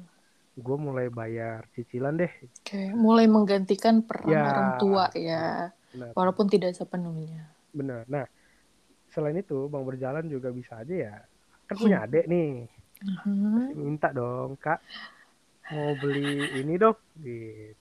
gue 0.61 0.77
mulai 0.77 1.09
bayar 1.09 1.64
cicilan 1.73 2.20
deh. 2.20 2.33
Oke, 2.61 2.92
mulai 2.92 3.27
menggantikan 3.27 4.05
peran 4.05 4.31
Ya, 4.31 4.44
orang 4.46 4.68
tua 4.79 5.05
ya, 5.16 5.73
Benar, 5.90 6.12
walaupun 6.14 6.46
tidak 6.46 6.77
sepenuhnya. 6.77 7.51
benar. 7.73 8.05
Nah 8.07 8.27
selain 9.11 9.40
itu 9.40 9.66
bang 9.66 9.83
berjalan 9.83 10.25
juga 10.29 10.53
bisa 10.53 10.79
aja 10.85 10.94
ya. 10.94 11.14
Kan 11.66 11.77
punya 11.81 12.05
adik 12.05 12.29
nih. 12.29 12.68
Mhm. 13.01 13.73
minta 13.81 14.12
dong 14.12 14.61
kak 14.61 14.77
mau 15.73 15.96
beli 15.96 16.44
ini 16.61 16.77
dong. 16.77 17.01
Gitu. 17.16 17.73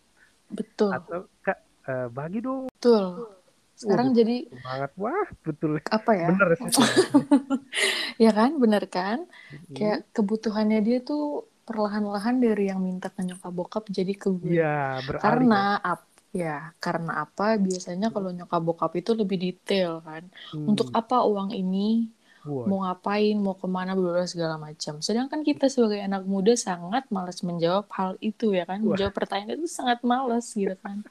Betul. 0.48 0.96
Atau 0.96 1.28
kak 1.44 1.60
eh, 1.86 2.08
bagi 2.08 2.40
dong. 2.40 2.72
Betul. 2.72 3.36
Sekarang 3.80 4.12
Waduh, 4.12 4.18
jadi 4.20 4.38
semangat 4.48 4.92
wah 5.00 5.28
betul. 5.44 5.72
Apa 5.88 6.12
ya? 6.16 6.28
Bener 6.32 6.50
sih 6.56 6.68
ya 8.28 8.32
kan? 8.32 8.56
Bener 8.60 8.84
kan? 8.92 9.28
Hmm, 9.52 9.76
kayak 9.76 10.00
kebutuhannya 10.16 10.80
dia 10.84 11.00
tuh 11.04 11.49
perlahan-lahan 11.70 12.42
dari 12.42 12.74
yang 12.74 12.82
minta 12.82 13.14
ke 13.14 13.22
nyokap 13.22 13.54
bokap 13.54 13.84
jadi 13.94 14.14
ke 14.18 14.34
gue. 14.34 14.58
Iya 14.58 15.06
beralih 15.06 15.22
karena 15.22 15.62
ap 15.78 16.02
ya 16.34 16.74
karena 16.82 17.22
apa? 17.22 17.62
Biasanya 17.62 18.10
kalau 18.10 18.34
nyokap 18.34 18.62
bokap 18.66 18.92
itu 18.98 19.14
lebih 19.14 19.38
detail 19.38 20.02
kan. 20.02 20.26
Hmm, 20.50 20.74
untuk 20.74 20.90
apa 20.90 21.22
uang 21.30 21.54
ini? 21.54 22.10
Wah, 22.50 22.66
mau 22.66 22.82
ngapain? 22.88 23.38
Mau 23.38 23.54
ke 23.54 23.70
mana? 23.70 23.94
Bla 23.94 24.26
segala 24.26 24.58
macam. 24.58 24.98
Sedangkan 25.06 25.46
kita 25.46 25.70
sebagai 25.70 26.02
anak 26.02 26.26
muda 26.26 26.58
sangat 26.58 27.06
malas 27.14 27.46
menjawab 27.46 27.86
hal 27.94 28.18
itu 28.18 28.58
ya 28.58 28.66
kan? 28.66 28.82
Wah. 28.82 28.98
menjawab 28.98 29.14
pertanyaan 29.14 29.62
itu 29.62 29.70
sangat 29.70 30.02
malas 30.02 30.50
gitu 30.58 30.74
kan 30.82 31.06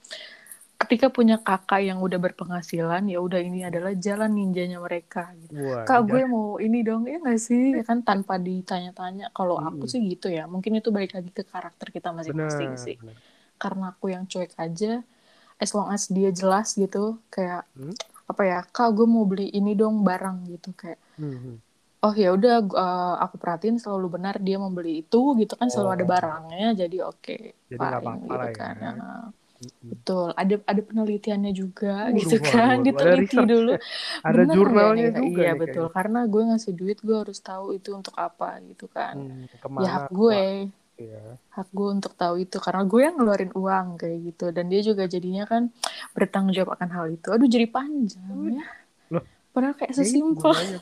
ketika 0.78 1.06
punya 1.10 1.36
kakak 1.42 1.80
yang 1.88 1.98
udah 2.06 2.18
berpenghasilan 2.22 3.02
ya 3.12 3.18
udah 3.26 3.40
ini 3.42 3.66
adalah 3.66 3.92
jalan 4.06 4.30
ninjanya 4.38 4.78
mereka 4.86 5.34
gitu 5.42 5.52
wah, 5.66 5.82
kak 5.82 6.00
gue 6.06 6.22
mau 6.34 6.62
ini 6.62 6.78
dong 6.86 7.02
ya 7.10 7.18
nggak 7.18 7.40
sih 7.48 7.62
ya 7.78 7.82
kan 7.82 7.98
tanpa 8.08 8.34
ditanya-tanya 8.38 9.24
kalau 9.34 9.56
aku 9.58 9.84
Mm-mm. 9.84 9.90
sih 9.92 10.00
gitu 10.12 10.26
ya 10.30 10.46
mungkin 10.46 10.72
itu 10.78 10.88
balik 10.96 11.12
lagi 11.18 11.30
ke 11.34 11.42
karakter 11.42 11.86
kita 11.90 12.08
masing-masing 12.14 12.70
sih 12.78 12.96
benar. 13.02 13.16
karena 13.62 13.84
aku 13.92 14.06
yang 14.14 14.24
cuek 14.30 14.52
aja 14.64 15.02
as 15.62 15.70
long 15.76 15.90
as 15.96 16.04
dia 16.16 16.30
jelas 16.40 16.68
gitu 16.78 17.18
kayak 17.34 17.66
Hmm. 17.74 17.94
apa 18.30 18.42
ya 18.46 18.58
kak 18.76 18.88
gue 18.96 19.06
mau 19.14 19.24
beli 19.30 19.48
ini 19.58 19.72
dong 19.74 20.06
barang 20.06 20.38
gitu 20.52 20.70
kayak 20.80 21.00
Hmm, 21.18 21.34
hmm. 21.42 21.56
oh 22.06 22.14
ya 22.14 22.28
udah 22.36 22.54
uh, 22.84 23.14
aku 23.24 23.34
perhatiin 23.42 23.76
selalu 23.82 24.06
benar 24.14 24.34
dia 24.46 24.56
membeli 24.64 25.02
itu 25.02 25.18
gitu 25.40 25.54
kan 25.60 25.68
selalu 25.72 25.90
ada 25.98 26.04
Oh. 26.06 26.10
barangnya 26.14 26.66
jadi 26.86 26.96
oke 27.10 27.36
Jadi 27.68 27.76
fine 27.78 27.94
apa-apa 27.98 28.34
gitu 28.34 28.48
ya. 28.54 28.54
kan 28.58 28.74
Nah, 28.78 28.94
Hmm. 28.94 29.26
Betul 29.82 30.30
ada 30.32 30.54
ada 30.62 30.80
penelitiannya 30.80 31.50
juga 31.50 32.06
gitu 32.14 32.38
kan 32.38 32.78
waduh. 32.78 32.78
Ada 32.78 32.86
diteliti 32.86 33.26
research 33.26 33.50
dulu. 33.50 33.72
ya. 33.74 33.80
ada 34.22 34.34
Bener 34.38 34.54
jurnalnya 34.54 35.02
ya, 35.02 35.16
juga 35.18 35.40
iya 35.42 35.52
betul 35.52 35.86
karena 35.90 36.20
gue 36.24 36.42
ngasih 36.46 36.72
duit 36.72 36.98
gue 37.02 37.16
harus 37.18 37.38
tahu 37.38 37.66
itu 37.74 37.90
untuk 37.90 38.14
apa 38.14 38.62
gitu 38.64 38.86
kan. 38.86 39.14
Hmm, 39.18 39.82
ya 39.82 39.90
hak 39.98 40.06
gue. 40.10 40.70
Ya. 40.98 41.38
hak 41.54 41.70
gue 41.70 41.88
untuk 41.94 42.10
tahu 42.14 42.42
itu 42.42 42.58
karena 42.58 42.82
gue 42.82 43.00
yang 43.00 43.14
ngeluarin 43.14 43.54
uang 43.54 43.86
kayak 43.96 44.18
gitu. 44.30 44.50
Dan 44.50 44.66
dia 44.66 44.82
juga 44.82 45.06
jadinya 45.06 45.46
kan 45.46 45.70
bertanggung 46.10 46.50
jawab 46.50 46.74
akan 46.74 46.90
hal 46.90 47.06
itu. 47.10 47.30
Aduh 47.30 47.46
jadi 47.46 47.70
panjang 47.70 48.58
ya. 48.58 48.66
Loh, 49.14 49.22
padahal 49.50 49.74
kayak 49.74 49.94
Ya, 49.94 49.98
sesimpel. 50.02 50.50
gunanya 50.50 50.78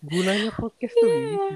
gunanya 0.00 0.50
podcast 0.56 0.92
tuh 0.92 1.08
Iya. 1.08 1.48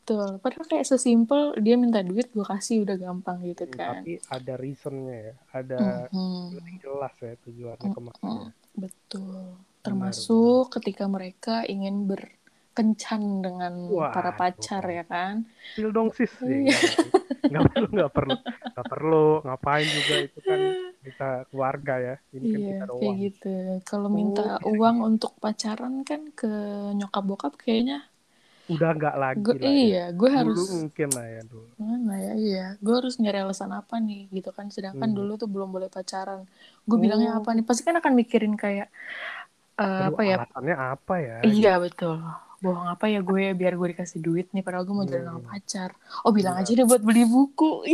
Gitu. 0.00 0.12
betul 0.16 0.40
padahal 0.42 0.66
kayak 0.70 0.86
sesimpel 0.90 1.40
dia 1.64 1.74
minta 1.82 2.00
duit 2.10 2.26
gue 2.36 2.46
kasih 2.52 2.76
udah 2.84 2.96
gampang 3.04 3.38
gitu 3.48 3.64
Hmm, 3.64 3.76
kan. 3.78 3.96
tapi 3.96 4.10
ada 4.36 4.52
reasonnya 4.62 5.16
ya. 5.28 5.34
Ada 5.58 5.82
Mhm. 6.12 6.56
lebih 6.56 6.74
jelas 6.84 7.14
ya 7.22 7.32
tujuannya 7.44 7.88
ke 7.94 8.00
mana 8.06 8.18
Mm, 8.24 8.46
betul. 8.82 9.36
Termasuk 9.84 10.72
ketika 10.76 11.04
mereka 11.08 11.64
ingin 11.64 12.04
berkencan 12.10 13.22
dengan 13.44 13.74
Wah, 13.92 14.12
para 14.14 14.30
pacar 14.40 14.84
ya 14.98 15.04
kan? 15.12 15.34
Spill 15.72 15.90
dong 15.96 16.08
sis. 16.16 16.32
Iya. 16.44 16.76
nggak 17.50 17.64
perlu. 17.70 17.86
Nggak 17.94 18.10
perlu 18.16 18.34
nggak 18.74 18.88
perlu. 18.92 19.16
Ngapain 19.46 19.86
juga 19.96 20.14
itu 20.26 20.38
kan 20.48 20.60
kita 21.06 21.24
keluarga 21.50 21.94
ya. 22.06 22.14
Ini 22.36 22.46
kan 22.52 22.60
iya 22.60 22.68
kita 22.70 22.84
kayak 22.86 22.90
doang 22.90 23.18
gitu. 23.22 23.46
Kalau 23.88 24.08
Oh, 24.12 24.16
minta 24.18 24.40
bisa 24.60 24.64
uang 24.72 24.96
untuk 25.08 25.32
pacaran 25.42 25.94
kan 26.08 26.20
ke 26.38 26.46
nyokap 26.98 27.22
bokap 27.28 27.52
kayaknya 27.62 27.94
udah 28.70 28.90
nggak 28.94 29.16
lagi 29.16 29.40
gue 29.40 29.54
lah 29.54 29.62
ya. 29.62 29.70
iya 29.70 30.04
gue 30.10 30.28
dulu 30.28 30.38
harus 30.38 30.60
mungkin 30.70 31.08
lah 31.10 31.26
ya 31.26 31.42
dulu. 31.44 31.66
Mana 31.76 32.14
ya? 32.16 32.32
Iya 32.34 32.66
gue 32.78 32.94
harus 32.94 33.14
nyari 33.18 33.38
alasan 33.40 33.70
apa 33.70 33.94
nih 33.98 34.30
gitu 34.30 34.50
kan. 34.50 34.66
Sedangkan 34.68 35.10
Hmm. 35.10 35.18
dulu 35.18 35.32
tuh 35.34 35.48
belum 35.50 35.68
boleh 35.68 35.88
pacaran. 35.88 36.46
Gue 36.84 36.96
Oh. 36.96 37.00
bilangnya 37.00 37.34
apa 37.34 37.50
nih? 37.50 37.62
Pasti 37.62 37.82
kan 37.82 37.96
akan 37.96 38.12
mikirin 38.14 38.54
kayak 38.54 38.88
eh, 39.74 39.82
Aduh, 39.82 40.12
apa 40.12 40.20
ya? 40.22 40.36
alasannya 40.38 40.76
apa 40.76 41.14
ya? 41.18 41.36
Iya 41.42 41.72
betul. 41.80 42.16
Bohong 42.60 42.88
apa 42.88 43.08
ya 43.08 43.20
gue 43.20 43.56
biar 43.56 43.72
gue 43.72 43.88
dikasih 43.90 44.20
duit 44.20 44.52
nih 44.52 44.60
padahal 44.60 44.84
gue 44.84 44.92
mau 44.92 45.08
jalan 45.08 45.24
sama 45.26 45.40
Hmm. 45.40 45.48
pacar. 45.48 45.90
Oh 46.22 46.30
bilang 46.30 46.54
Iya. 46.54 46.62
aja 46.62 46.72
deh 46.76 46.86
buat 46.86 47.02
beli 47.02 47.24
buku. 47.24 47.72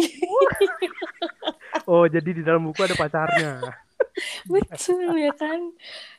Oh 1.87 2.03
jadi 2.05 2.27
di 2.35 2.43
dalam 2.43 2.67
buku 2.67 2.83
ada 2.83 2.99
pacarnya. 2.99 3.63
Betul 4.51 5.15
ya 5.17 5.31
kan? 5.33 5.71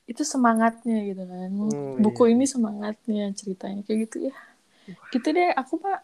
Itu 0.08 0.24
semangatnya 0.24 1.04
gitu 1.04 1.24
kan. 1.28 1.50
Hmm, 1.52 2.00
buku 2.00 2.24
iya. 2.24 2.34
ini 2.40 2.46
semangatnya 2.48 3.26
ceritanya 3.36 3.84
kayak 3.84 4.00
gitu 4.08 4.32
ya 4.32 4.36
gitu 5.10 5.28
deh 5.30 5.52
aku 5.52 5.78
pak 5.78 6.00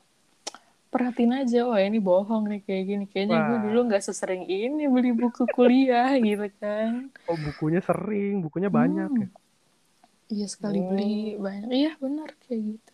perhatiin 0.88 1.34
aja 1.34 1.66
wah 1.66 1.82
ini 1.82 1.98
bohong 1.98 2.46
nih 2.48 2.62
kayak 2.62 2.84
gini. 2.86 3.06
Kayaknya 3.08 3.38
gue 3.44 3.58
dulu 3.66 3.80
nggak 3.90 4.04
sesering 4.04 4.46
ini 4.46 4.86
beli 4.86 5.10
buku 5.12 5.50
kuliah 5.50 6.14
gitu 6.22 6.46
kan. 6.58 7.10
Oh 7.26 7.34
bukunya 7.36 7.80
sering 7.80 8.40
bukunya 8.40 8.70
banyak 8.70 9.10
Hmm. 9.10 9.22
ya? 9.22 9.30
Iya 10.30 10.48
sekali 10.48 10.80
Oh. 10.80 10.94
beli 10.94 11.14
banyak. 11.36 11.70
Iya 11.70 11.92
benar 11.98 12.30
kayak 12.40 12.62
gitu. 12.78 12.94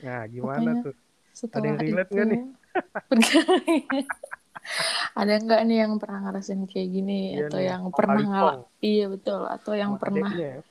Nah 0.00 0.20
gimana 0.26 0.52
Pokoknya 0.52 0.84
tuh? 0.84 0.94
Setelah 1.32 1.66
yang 1.66 1.78
relate 1.78 2.10
nggak 2.10 2.26
nih? 2.28 2.40
ada 5.16 5.34
nggak 5.40 5.60
nih 5.64 5.78
yang 5.82 5.92
pernah 5.96 6.20
ngerasain 6.28 6.62
kayak 6.68 6.88
gini? 6.90 7.20
Iya 7.34 7.48
atau 7.48 7.58
nih, 7.58 7.66
yang 7.66 7.82
pernah 7.90 8.20
ngalah 8.22 8.56
iya 8.80 9.06
betul. 9.08 9.40
Atau 9.48 9.72
yang 9.74 9.96
Sama 9.96 10.02
pernah 10.02 10.28
adeknya 10.28 10.48
ya. 10.52 10.62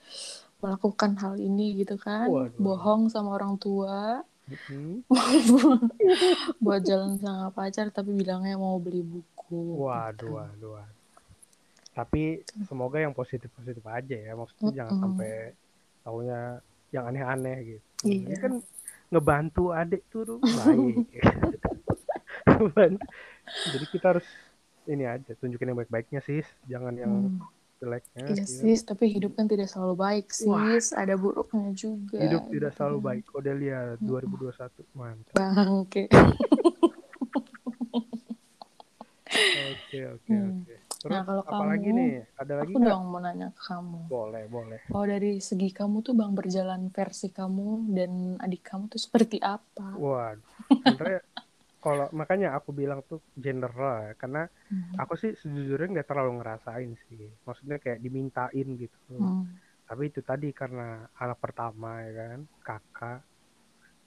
melakukan 0.59 1.11
hal 1.17 1.33
ini 1.35 1.65
gitu 1.81 1.95
kan? 1.97 2.27
Waduh. 2.29 2.59
bohong 2.59 3.09
sama 3.09 3.33
orang 3.33 3.57
tua 3.57 4.21
Mhm. 4.49 5.05
buat 6.63 6.81
jalan 6.81 7.17
sama 7.21 7.53
pacar 7.53 7.93
tapi 7.93 8.11
bilangnya 8.13 8.57
mau 8.57 8.81
beli 8.81 9.01
buku 9.01 9.81
Waduh, 9.85 10.13
gitu. 10.13 10.27
waduh, 10.33 10.71
waduh. 10.81 10.97
Tapi 11.93 12.41
semoga 12.63 12.97
yang 13.03 13.11
positif-positif 13.11 13.83
aja 13.83 14.15
ya. 14.15 14.31
Maksudnya 14.33 14.71
jangan 14.71 14.93
Mm-mm. 14.95 15.03
sampai 15.03 15.31
taunya 15.99 16.39
yang 16.89 17.05
aneh-aneh 17.11 17.57
gitu. 17.75 17.83
Iya. 18.07 18.23
Ini 18.23 18.35
kan 18.39 18.53
ngebantu 19.09 19.63
adik 19.73 20.05
tuh 20.07 20.39
baik. 20.39 21.09
Jadi 23.73 23.85
kita 23.91 24.15
harus 24.15 24.27
ini 24.85 25.05
aja 25.05 25.31
tunjukin 25.37 25.69
yang 25.73 25.79
baik-baiknya 25.79 26.21
sis, 26.23 26.45
jangan 26.65 26.93
yang 26.97 27.11
Hmm. 27.11 27.41
Jeleknya. 27.79 28.23
Iya 28.27 28.43
gitu. 28.43 28.61
sis, 28.67 28.81
tapi 28.83 29.07
hidup 29.07 29.31
kan 29.33 29.47
tidak 29.47 29.71
selalu 29.71 29.95
baik 29.95 30.27
sis, 30.29 30.91
ada 30.91 31.15
buruknya 31.15 31.71
juga. 31.71 32.19
Hidup 32.19 32.43
tidak 32.51 32.71
selalu 32.75 32.97
kan. 32.99 33.05
baik. 33.07 33.23
Odelia 33.31 33.79
2021 34.03 34.99
mantap. 34.99 35.33
Bangke. 35.33 36.03
Oke 39.69 39.99
oke 40.09 40.33
Hmm. 40.33 40.65
oke. 40.65 40.75
Terus 40.99 41.11
Nah, 41.15 41.23
kalau 41.23 41.43
apa 41.47 41.63
lagi 41.63 41.87
kamu, 41.87 41.99
nih? 42.01 42.11
Ada 42.35 42.53
lagi 42.59 42.73
Aku 42.75 42.79
dong 42.83 43.03
mau 43.07 43.19
nanya 43.23 43.47
ke 43.55 43.61
kamu. 43.63 43.99
Boleh 44.11 44.43
boleh. 44.51 44.79
Kalau 44.83 45.05
dari 45.07 45.31
segi 45.39 45.69
kamu 45.71 45.97
tuh 46.03 46.11
bang 46.11 46.33
berjalan 46.35 46.81
versi 46.91 47.27
kamu 47.31 47.67
dan 47.95 48.11
adik 48.43 48.61
kamu 48.67 48.91
tuh 48.91 48.99
seperti 48.99 49.39
apa? 49.39 49.95
Waduh, 49.95 50.43
sebenarnya 50.67 51.21
kalau 51.83 52.05
makanya 52.19 52.47
aku 52.57 52.69
bilang 52.79 52.99
tuh 53.09 53.19
general 53.45 53.93
ya, 54.07 54.11
karena 54.21 54.41
Hmm. 54.69 54.99
aku 55.01 55.13
sih 55.21 55.31
sejujurnya 55.41 55.87
nggak 55.93 56.07
terlalu 56.09 56.31
ngerasain 56.39 56.91
sih. 57.07 57.23
Maksudnya 57.47 57.77
kayak 57.83 57.99
dimintain 58.05 58.67
gitu. 58.83 59.17
Hmm. 59.17 59.59
Tapi 59.87 60.03
itu 60.11 60.21
tadi 60.29 60.47
karena 60.61 61.07
anak 61.23 61.37
pertama 61.43 61.89
ya 62.05 62.11
kan, 62.19 62.39
kakak. 62.67 63.19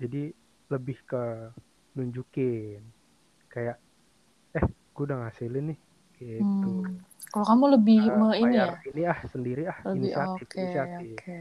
Jadi 0.03 0.23
lebih 0.73 0.99
ke 1.11 1.25
nunjukin 1.97 2.83
kayak 3.53 3.77
eh 4.59 4.67
gue 4.95 5.05
udah 5.09 5.19
ngasilin 5.27 5.65
nih 5.73 5.79
gitu. 6.21 6.69
Hmm. 6.69 7.01
Kalau 7.33 7.47
kamu 7.49 7.65
lebih 7.81 8.01
Eh, 8.03 8.21
me 8.21 8.29
ini 8.45 8.59
ya, 8.61 8.69
ini 8.91 9.03
ah 9.13 9.21
sendiri 9.33 9.63
ah 9.73 9.79
lebih 9.89 10.13
inisiatif 10.17 10.47
oke 10.57 10.61
inisiatif. 10.61 11.19
oke 11.19 11.39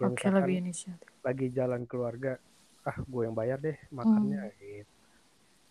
Ya, 0.00 0.06
misalkan 0.14 0.34
lebih 0.38 0.54
inisiatif. 0.62 1.12
lagi 1.26 1.46
jalan 1.58 1.82
keluarga 1.90 2.32
ah 2.90 2.98
gue 3.12 3.22
yang 3.26 3.36
bayar 3.40 3.58
deh 3.66 3.78
makannya 3.98 4.40
Hmm. 4.40 4.50
gitu. 4.60 4.97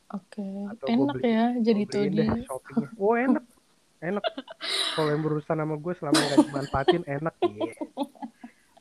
Oke, 0.07 0.43
gua 0.71 0.87
enak 0.87 1.15
beli- 1.19 1.27
ya 1.35 1.45
jadi 1.59 1.83
Todi. 1.83 2.15
deh 2.15 2.29
shoppingnya. 2.47 2.89
Oh 2.95 3.13
enak, 3.19 3.43
enak. 3.99 4.23
Kalau 4.95 5.09
yang 5.11 5.21
berurusan 5.21 5.59
sama 5.59 5.75
gue 5.75 5.93
selama 5.99 6.15
nggak 6.15 6.39
dimanfaatin 6.47 7.03
enak. 7.03 7.35
Iya. 7.43 7.73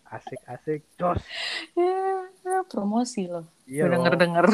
Asik 0.07 0.41
asik, 0.47 0.81
jos. 0.95 1.19
Ya, 1.75 2.31
ya, 2.47 2.63
promosi 2.71 3.27
loh. 3.27 3.51
Iya 3.67 3.91
denger 3.91 4.15
denger. 4.15 4.47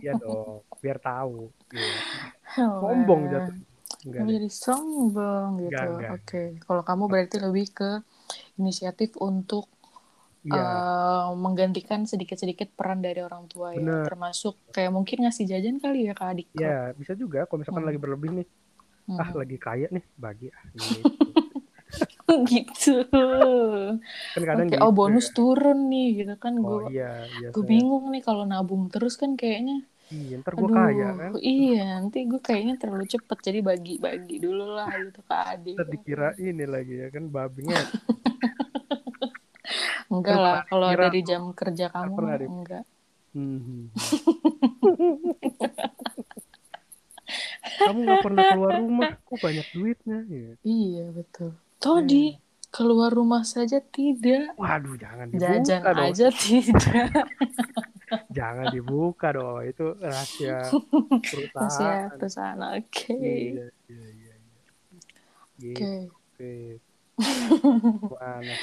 iya 0.00 0.16
dong. 0.16 0.64
Biar 0.80 0.96
tahu. 0.96 1.52
Iya. 1.68 1.94
Sombong 2.56 3.22
jatuh. 3.28 3.56
Enggak 4.06 4.22
jadi 4.24 4.50
sombong 4.50 5.50
gitu. 5.68 5.90
Oke, 6.16 6.42
kalau 6.64 6.82
kamu 6.86 7.04
berarti 7.12 7.36
lebih 7.42 7.66
ke 7.76 7.90
inisiatif 8.56 9.18
untuk 9.20 9.68
Iya, 10.46 10.62
eh, 10.62 11.26
menggantikan 11.34 12.00
sedikit-sedikit 12.02 12.70
peran 12.72 13.00
dari 13.00 13.18
orang 13.18 13.46
tua 13.46 13.74
ya, 13.74 13.82
Bener. 13.82 14.06
termasuk 14.06 14.54
kayak 14.70 14.90
mungkin 14.90 15.26
ngasih 15.26 15.44
jajan 15.44 15.76
kali 15.76 16.06
ya 16.06 16.12
ke 16.12 16.24
adik 16.24 16.48
kau. 16.50 16.62
iya 16.62 16.94
bisa 16.94 17.12
juga. 17.12 17.44
Kalau 17.44 17.58
misalkan 17.60 17.82
Hmm. 17.82 17.90
lagi 17.90 17.98
berlebih 17.98 18.30
nih, 18.32 18.46
Hmm. 19.06 19.18
ah 19.18 19.30
lagi 19.34 19.56
kaya 19.56 19.86
nih, 19.88 20.04
bagi 20.16 20.46
ah. 20.48 20.62
Gitu. 22.26 22.42
gitu. 22.50 22.94
kan 24.34 24.42
kadang 24.44 24.66
Oke, 24.66 24.74
gitu 24.74 24.82
oh 24.82 24.92
bonus 24.92 25.30
ya. 25.30 25.34
turun 25.34 25.78
nih 25.86 26.08
gitu 26.20 26.34
kan 26.36 26.58
oh 26.58 26.82
gue 26.82 26.92
iya 26.92 27.22
iya 27.38 27.48
gue 27.48 27.64
bingung 27.64 28.10
nih 28.10 28.20
kalau 28.20 28.42
nabung 28.42 28.90
terus 28.90 29.14
kan 29.14 29.38
kayaknya 29.38 29.86
iya 30.10 30.42
ntar 30.42 30.52
gue 30.52 30.66
kaya 30.68 31.14
kan 31.14 31.30
iya 31.38 31.96
nanti 31.96 32.26
gue 32.26 32.42
kayaknya 32.42 32.74
terlalu 32.76 33.06
cepet 33.06 33.38
jadi 33.40 33.60
bagi-bagi 33.62 34.36
dulu 34.38 34.74
lah 34.74 34.90
gitu 34.98 35.22
ke 35.22 35.34
adik 35.34 35.76
dikira 35.86 36.34
ini 36.36 36.64
lagi 36.66 36.94
ya 36.98 37.08
kan 37.08 37.30
babingnya 37.30 37.78
enggak 40.12 40.38
lah 40.38 40.62
kalau 40.68 40.88
dari 40.94 41.20
jam 41.26 41.50
kerja 41.52 41.90
kamu 41.90 42.14
pernah 42.14 42.38
enggak. 42.38 42.84
Kamu 47.76 47.98
nggak 48.06 48.22
pernah 48.22 48.42
keluar 48.54 48.72
rumah 48.78 49.10
kok 49.18 49.38
banyak 49.42 49.66
duitnya 49.74 50.22
ya. 50.30 50.54
iya 50.62 51.10
betul. 51.10 51.58
Todi 51.82 52.38
keluar 52.70 53.10
rumah 53.10 53.42
saja 53.42 53.82
tidak. 53.82 54.54
Waduh 54.54 54.94
jangan 54.94 55.26
dibuka 55.28 55.42
jajan 55.42 55.80
dong. 55.82 56.06
aja 56.06 56.26
tidak. 56.46 57.26
Jangan 58.30 58.66
dibuka 58.70 59.34
dong 59.34 59.58
itu 59.66 59.86
rahasia 59.98 60.70
perusahaan. 61.50 62.14
Perusahaan 62.14 62.60
oke. 62.78 63.14
Iya 63.18 63.66
iya 63.90 63.90
iya 63.90 64.06
iya. 64.14 64.34
Oke. 65.58 65.74
Gitu 65.74 66.85
Gimana? 67.16 68.54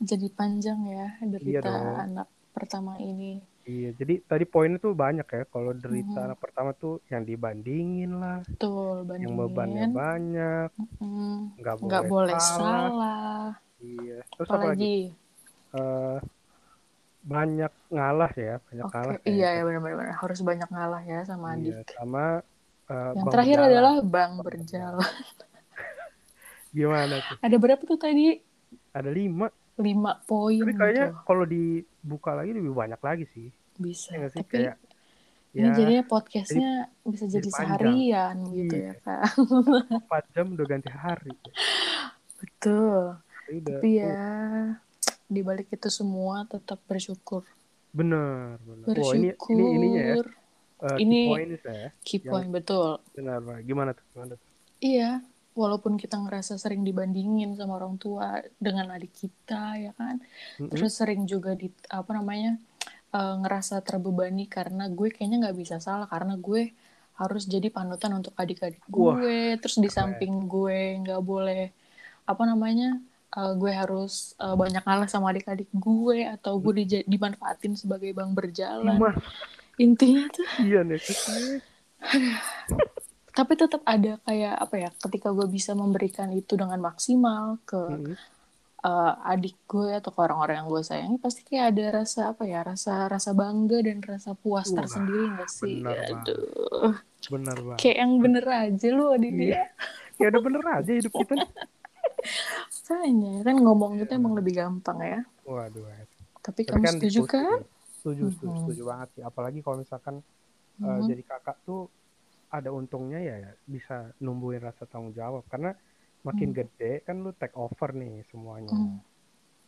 jadi 0.00 0.26
panjang 0.30 0.80
ya 0.86 1.06
derita 1.20 1.68
dong. 1.68 1.96
anak 1.98 2.26
pertama 2.50 2.96
ini. 2.96 3.42
Iya 3.62 3.92
jadi 3.92 4.22
tadi 4.22 4.44
poinnya 4.44 4.78
tuh 4.78 4.92
banyak 4.92 5.26
ya. 5.26 5.42
Kalau 5.44 5.72
derita 5.72 6.16
Mhm. 6.16 6.26
anak 6.26 6.38
pertama 6.38 6.70
tuh 6.72 7.04
yang 7.06 7.22
dibandingin 7.22 8.16
lah. 8.16 8.40
Betul 8.42 9.04
yang 9.12 9.34
bebannya 9.34 9.84
bandingin. 9.84 9.92
banyak. 9.92 10.68
Hmm, 10.96 11.52
nggak 11.54 11.74
boleh, 11.76 11.86
nggak 11.86 12.04
boleh 12.06 12.36
salah. 12.38 12.80
salah. 12.88 13.44
Iya. 13.78 14.18
Terus 14.26 14.48
apa 14.48 14.56
lagi? 14.64 14.64
Apalagi 14.64 14.96
Eh, 15.68 16.18
banyak 17.20 17.72
ngalah 17.90 18.32
ya 18.32 18.56
banyak 18.62 18.84
oke 18.84 18.94
ngalah 18.94 19.14
ya. 19.18 19.28
iya 19.28 19.48
ya 19.52 19.62
benar-benar 19.62 20.16
harus 20.16 20.40
banyak 20.40 20.64
ngalah 20.66 21.02
ya 21.04 21.20
sama 21.22 21.46
Iya, 21.52 21.76
adik 21.76 21.92
sama 21.92 22.24
eh, 22.88 23.10
yang 23.12 23.26
terakhir 23.28 23.56
Berjalan. 23.58 23.68
adalah 23.68 23.94
Bang 24.00 24.32
berjalan 24.40 25.12
gimana 26.78 27.14
tuh? 27.18 27.36
Ada 27.42 27.56
berapa 27.56 27.82
tuh 27.82 27.98
tadi? 27.98 28.38
Ada 28.92 29.10
lima. 29.10 29.50
Lima 29.76 30.18
poin 30.22 30.58
tapi 30.58 30.74
kayaknya 30.74 31.06
tuh. 31.08 31.22
kalau 31.22 31.44
dibuka 31.44 32.34
lagi 32.34 32.50
lebih 32.50 32.70
banyak 32.72 32.98
lagi 32.98 33.24
sih. 33.30 33.46
Bisa. 33.74 34.10
Ya 34.12 34.26
sih? 34.28 34.38
Tapi 34.38 34.50
kayak 34.52 34.76
ini 35.48 35.64
ya 35.64 35.74
jadinya 35.74 36.04
podcastnya 36.04 36.70
bisa 37.02 37.24
jadi 37.24 37.40
jadi 37.40 37.48
panjang. 37.48 37.66
seharian 37.78 38.36
gitu 38.52 38.74
Iya. 38.74 38.90
ya 38.90 38.94
kak. 39.00 39.22
4 40.06 40.34
jam 40.34 40.46
udah 40.54 40.66
ganti 40.66 40.90
hari. 40.90 41.34
Betul. 42.36 43.18
Udah 43.48 43.64
tapi 43.72 43.88
ya 43.96 44.18
di 45.24 45.40
balik 45.40 45.68
itu 45.70 45.88
semua 45.88 46.44
tetap 46.44 46.78
bersyukur. 46.84 47.44
Bener 47.90 48.60
bener 48.60 48.84
Wah, 48.94 49.12
ini 49.14 49.32
bersyukur. 49.32 49.50
ini 49.50 49.64
ininya 49.72 50.02
ya. 50.04 50.16
Key 50.78 51.02
Ini- 51.02 51.26
points 51.26 51.62
ya 51.64 51.86
key 52.00 52.18
Yang- 52.18 52.28
point 52.28 52.50
betul. 52.52 52.90
benar 53.12 53.38
Pak. 53.40 53.58
gimana 53.62 53.90
tuh? 53.92 54.04
Gimana 54.12 54.32
tuh? 54.32 54.46
Iya, 54.78 55.10
walaupun 55.58 55.98
kita 55.98 56.14
ngerasa 56.14 56.54
sering 56.54 56.86
dibandingin 56.86 57.58
sama 57.58 57.82
orang 57.82 57.98
tua 57.98 58.38
dengan 58.62 58.94
adik 58.94 59.10
kita, 59.10 59.74
ya 59.74 59.92
kan. 59.98 60.22
Mm-mm. 60.62 60.70
Terus 60.70 60.94
sering 60.94 61.26
juga 61.26 61.58
di 61.58 61.66
apa 61.90 62.14
namanya 62.14 62.54
eh, 63.10 63.34
ngerasa 63.42 63.82
terbebani 63.82 64.46
karena 64.46 64.86
gue 64.86 65.10
kayaknya 65.10 65.50
nggak 65.50 65.58
bisa 65.58 65.76
salah 65.82 66.06
karena 66.06 66.38
gue 66.38 66.70
harus 67.18 67.50
jadi 67.50 67.66
panutan 67.74 68.14
untuk 68.14 68.30
adik-adik 68.38 68.86
Wah, 68.94 69.18
gue. 69.18 69.58
Terus 69.58 69.82
di 69.82 69.90
keren. 69.90 70.14
samping 70.14 70.46
gue 70.46 71.02
nggak 71.02 71.22
boleh 71.26 71.74
apa 72.22 72.42
namanya 72.46 73.02
eh, 73.34 73.52
gue 73.58 73.72
harus 73.74 74.38
eh, 74.38 74.54
banyak 74.54 74.86
ngalah 74.86 75.10
sama 75.10 75.34
adik-adik 75.34 75.66
gue 75.74 76.22
atau 76.38 76.62
gue 76.62 76.86
dija- 76.86 77.06
dimanfaatin 77.10 77.74
sebagai 77.74 78.14
bang 78.14 78.30
berjalan. 78.30 78.94
Gimana? 78.94 79.18
Intinya 79.78 80.30
tuh 80.30 80.46
iya 80.62 80.86
nih 80.86 81.02
tapi 83.38 83.54
tetap 83.54 83.86
ada 83.86 84.18
kayak 84.26 84.54
apa 84.58 84.74
ya 84.82 84.90
ketika 84.98 85.30
gue 85.30 85.46
bisa 85.46 85.70
memberikan 85.72 86.26
itu 86.34 86.58
dengan 86.58 86.82
maksimal 86.82 87.62
ke 87.62 87.78
Mm-mm. 87.78 88.14
uh, 88.82 89.14
adik 89.30 89.54
gue 89.70 89.94
atau 89.94 90.10
ke 90.10 90.18
orang-orang 90.18 90.58
yang 90.58 90.68
gue 90.68 90.82
sayangi 90.82 91.22
pasti 91.22 91.46
kayak 91.46 91.70
ada 91.70 92.02
rasa 92.02 92.34
apa 92.34 92.42
ya 92.50 92.66
rasa 92.66 93.06
rasa 93.06 93.30
bangga 93.38 93.78
dan 93.86 94.02
rasa 94.02 94.34
puas 94.34 94.66
Wah, 94.74 94.82
tersendiri 94.82 95.38
gak 95.38 95.50
sih? 95.54 95.78
bener 95.78 96.18
aduh. 96.18 96.98
Bener 97.28 97.56
banget. 97.62 97.78
Kayak 97.78 97.96
yang 98.02 98.12
bener 98.18 98.44
aja 98.46 98.88
lu 98.90 99.04
adik 99.14 99.32
Iya. 99.34 99.38
dia 99.38 99.62
ya 100.18 100.26
udah 100.34 100.42
bener 100.42 100.62
aja 100.66 100.90
hidup 100.98 101.12
kita. 101.14 101.34
Makanya 102.88 103.34
kan 103.46 103.56
ngomong 103.62 103.92
itu 104.02 104.10
emang 104.10 104.34
lebih 104.34 104.58
gampang 104.58 104.98
ya. 104.98 105.20
Waduh 105.46 105.86
tapi 105.86 106.14
Tapi 106.42 106.60
kamu 106.66 106.82
kan 106.82 106.94
setuju 106.96 107.20
kan? 107.28 107.60
Setuju 108.00 108.22
setuju 108.34 108.50
Mhm. 108.50 108.58
setuju 108.64 108.82
banget 108.88 109.08
sih. 109.14 109.22
Apalagi 109.22 109.58
kalau 109.62 109.76
misalkan 109.78 110.14
eh, 110.78 110.86
Mhm. 110.86 111.06
jadi 111.10 111.22
kakak 111.26 111.58
tuh 111.66 111.90
ada 112.48 112.70
untungnya 112.70 113.18
ya 113.18 113.36
ya 113.38 113.52
bisa 113.64 113.96
numbuhin 114.18 114.60
rasa 114.60 114.84
tanggung 114.84 115.12
jawab. 115.12 115.44
Karena 115.46 115.72
makin 116.20 116.50
Hmm. 116.50 116.56
gede 116.56 116.92
kan 117.02 117.16
lu 117.18 117.30
take 117.32 117.54
over 117.54 117.92
nih 117.92 118.24
semuanya. 118.26 118.70
Hmm. 118.70 119.00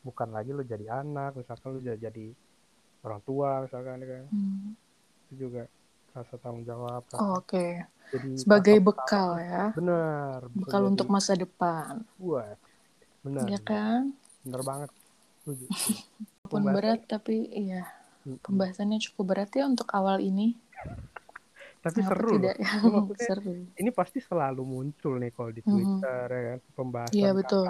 bukan 0.00 0.32
lagi 0.32 0.48
lu 0.48 0.64
jadi 0.64 0.96
anak 0.96 1.36
misalkan 1.36 1.76
lu 1.76 1.80
jadi, 1.84 2.32
orang 3.02 3.20
tua 3.20 3.60
misalkan 3.60 4.00
kan? 4.00 4.24
Hmm. 4.26 4.72
itu 5.26 5.46
juga 5.46 5.68
rasa 6.10 6.34
tanggung 6.36 6.64
jawab 6.64 7.04
Oh, 7.14 7.36
oke. 7.36 7.84
jadi 8.10 8.28
sebagai 8.34 8.80
bekal 8.80 9.36
ya. 9.36 9.70
Bisa 9.70 10.40
bekal 10.50 10.80
jadi- 10.80 10.90
untuk 10.90 11.06
masa 11.06 11.32
depan. 11.34 12.00
Wah, 12.16 12.56
bener 13.20 13.44
ya 13.46 13.60
kan? 13.60 14.08
Bener 14.40 14.62
banget. 14.64 14.90
Setuju. 15.38 15.64
Pembahasan- 16.50 16.74
berat 16.74 17.00
tapi 17.06 17.36
iya. 17.46 17.84
Pembahasannya 18.24 18.98
cukup 19.02 19.24
berat 19.28 19.52
ya 19.52 19.64
untuk 19.64 19.86
awal 19.90 20.18
ini 20.18 20.56
tapi 21.80 21.98
Kenapa 21.98 22.12
seru 22.12 22.32
tidak? 22.36 22.54
loh. 22.54 22.60
ya 22.60 22.70
maksudnya 22.94 23.28
seru. 23.32 23.54
ini 23.74 23.90
pasti 23.90 24.18
selalu 24.20 24.62
muncul 24.62 25.12
nih 25.16 25.32
kalau 25.32 25.50
di 25.50 25.62
Mhm. 25.64 25.70
Twitter 25.72 26.26
ya 26.28 26.42
kan 26.52 26.60
pembahasan 26.76 27.16
iya 27.16 27.30
betul. 27.32 27.66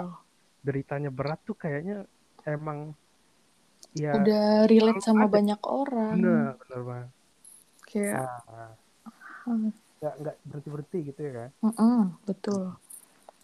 deritanya 0.61 1.09
berat 1.09 1.39
tuh 1.41 1.55
kayaknya 1.55 2.05
emang 2.43 2.93
ya 3.91 4.15
udah 4.15 4.45
relate 4.67 5.03
sama 5.03 5.25
ada. 5.25 5.33
banyak 5.35 5.61
orang. 5.63 6.15
Bener 6.15 6.51
bener 6.59 6.81
banget. 6.83 7.09
Kayak 7.87 8.29
nah, 8.47 8.71
hmm, 9.47 9.69
nggak 9.99 10.13
nggak 10.21 10.35
berhenti 10.47 10.69
berhenti 10.69 10.97
gitu 11.07 11.19
ya 11.21 11.31
kan? 11.33 11.49
Mm-mm, 11.61 11.99
betul. 12.23 12.63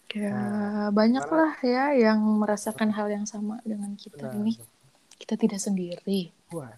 Kayak 0.08 0.32
Nah, 0.32 0.88
banyak 0.96 1.24
gimana? 1.24 1.38
lah 1.44 1.54
ya 1.64 1.86
yang 1.96 2.20
merasakan 2.40 2.90
hal 2.96 3.08
yang 3.08 3.26
sama 3.28 3.60
dengan 3.68 3.92
kita 3.96 4.24
benar 4.24 4.40
ini. 4.40 4.54
kita 5.18 5.36
tidak 5.36 5.60
sendiri. 5.60 6.32
Wah 6.52 6.72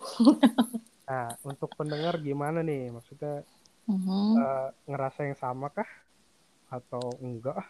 nah 1.10 1.26
untuk 1.42 1.74
pendengar 1.74 2.14
gimana 2.18 2.62
nih? 2.62 2.94
Maksudnya 2.94 3.42
Mhm. 3.84 4.38
eh, 4.38 4.68
ngerasa 4.86 5.26
yang 5.26 5.34
sama 5.34 5.66
kah 5.68 5.88
atau 6.70 7.02
enggak? 7.18 7.66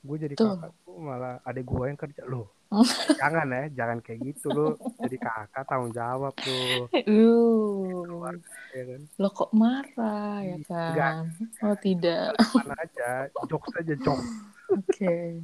Gue 0.00 0.16
jadi 0.16 0.32
Tuh. 0.32 0.56
kakak 0.56 0.72
tuh 0.80 0.96
malah 0.96 1.36
ada 1.44 1.60
gue 1.60 1.84
yang 1.84 1.98
kerja. 1.98 2.24
Loh 2.24 2.48
Oh. 2.68 2.84
jangan 3.20 3.48
ya 3.48 3.64
jangan 3.74 3.98
kayak 3.98 4.28
gitu 4.28 4.52
lo 4.52 4.66
jadi 5.00 5.16
kakak 5.16 5.64
tanggung 5.64 5.88
jawab 5.90 6.32
tuh. 6.34 6.84
Uh, 6.92 8.28
ya 8.72 8.82
kan? 8.84 9.00
Lo 9.16 9.28
kok 9.30 9.52
marah 9.52 10.44
ya 10.44 10.56
Enggak. 10.56 10.92
kan? 10.96 11.16
oh 11.64 11.76
tidak. 11.76 12.36
Mana 12.54 12.76
aja 12.78 13.08
jokes 13.44 13.72
aja 13.72 13.94
jokes. 13.96 14.28
Oke. 14.68 15.40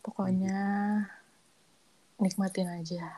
Pokoknya 0.00 0.62
nikmatin 2.16 2.70
aja 2.72 3.10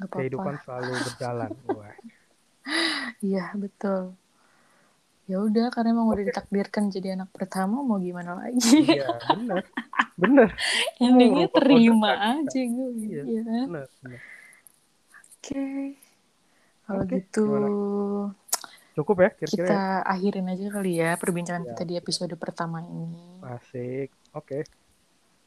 wah 0.00 0.08
nggak 0.08 0.12
kehidupan 0.16 0.54
apa-apa 0.56 0.64
selalu 0.64 0.92
berjalan 1.04 1.50
wah 1.76 1.94
iya 3.20 3.44
betul. 3.54 4.16
Ya 5.30 5.38
udah 5.38 5.70
karena 5.70 5.94
emang 5.94 6.10
udah 6.10 6.26
ditakdirkan 6.26 6.90
jadi 6.90 7.14
anak 7.14 7.30
pertama 7.30 7.86
mau 7.86 8.02
gimana 8.02 8.34
lagi? 8.34 8.58
Iya 8.82 9.06
benar 9.30 9.62
benar 10.18 10.48
endingnya 11.04 11.46
rupa 11.46 11.56
terima 11.62 12.10
aja 12.18 12.60
gue 12.66 12.88
Iya. 12.98 13.22
ya 13.24 13.42
benar 13.46 13.86
benar 14.02 14.20
oke. 15.38 15.64
Kalau 16.82 17.02
Oke, 17.06 17.14
gitu 17.14 17.46
cukup 18.98 19.16
ya 19.22 19.30
kira-kira 19.30 19.66
kita 19.70 19.78
ya? 19.78 20.10
akhirin 20.10 20.46
aja 20.50 20.66
kali 20.74 20.92
ya 20.98 21.10
perbincangan 21.14 21.62
Ya, 21.62 21.68
kita 21.72 21.82
di 21.86 21.94
episode 21.94 22.34
pertama 22.34 22.82
ini. 22.82 23.38
Asik. 23.46 24.10
Oke 24.34 24.66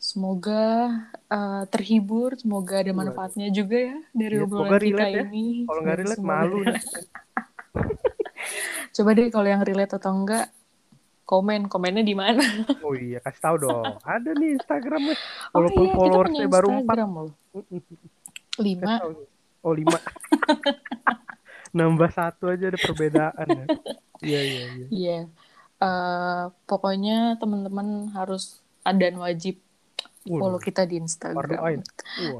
semoga 0.03 0.91
uh, 1.31 1.63
terhibur 1.71 2.35
semoga 2.35 2.83
ada 2.83 2.91
Waduh. 2.91 3.07
manfaatnya 3.07 3.47
juga 3.55 3.79
ya 3.79 3.97
dari 4.11 4.35
Iya, 4.35 4.43
obrolan 4.43 4.81
kita 4.83 5.05
ya. 5.07 5.23
ini. 5.31 5.63
Kalau 5.63 5.79
nggak 5.79 5.95
Ya, 5.95 6.01
relate 6.03 6.19
semoga 6.19 6.35
malu 6.43 6.59
coba 8.95 9.09
deh 9.15 9.27
kalau 9.31 9.47
yang 9.47 9.63
relate 9.63 9.95
atau 9.95 10.11
enggak 10.11 10.51
komen. 11.23 11.71
Komennya 11.71 12.03
di 12.03 12.15
mana? 12.19 12.43
Oh 12.85 12.93
iya 12.93 13.23
kasih 13.23 13.41
tahu 13.41 13.55
dong. 13.63 13.95
Ada 14.03 14.35
nih 14.35 14.59
Instagramnya. 14.59 15.15
Oh 15.55 15.63
walaupun 15.63 15.79
iya 15.79 15.87
kita 15.87 15.95
punya 15.95 15.95
followersnya 15.95 16.47
baru 16.51 16.67
empat. 16.83 16.97
Lima. 18.67 18.93
oh 19.63 19.73
lima. 19.73 19.97
Nambah 21.73 22.11
satu 22.11 22.51
aja 22.51 22.69
ada 22.69 22.77
perbedaan 22.77 23.47
ya. 23.47 23.65
Iya 24.19 24.39
iya 24.43 24.63
iya. 24.67 24.87
Iya, 24.91 25.19
Eh, 25.83 26.43
pokoknya 26.63 27.35
teman-teman 27.43 28.07
harus 28.15 28.63
dan 28.83 29.15
wajib 29.19 29.59
follow 30.23 30.59
kita 30.59 30.87
di 30.87 30.99
Instagram. 30.99 31.83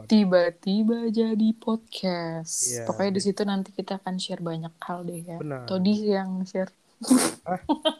Tiba-tiba 0.08 1.12
jadi 1.12 1.48
podcast. 1.56 2.72
Iya, 2.72 2.84
Pokoknya 2.88 3.12
di 3.12 3.22
situ 3.22 3.42
nanti 3.44 3.70
kita 3.76 4.00
akan 4.00 4.16
share 4.16 4.40
banyak 4.40 4.72
hal 4.80 5.04
deh 5.04 5.22
ya. 5.22 5.38
Benar. 5.40 5.68
Todi 5.68 5.94
yang 6.08 6.44
share. 6.48 6.72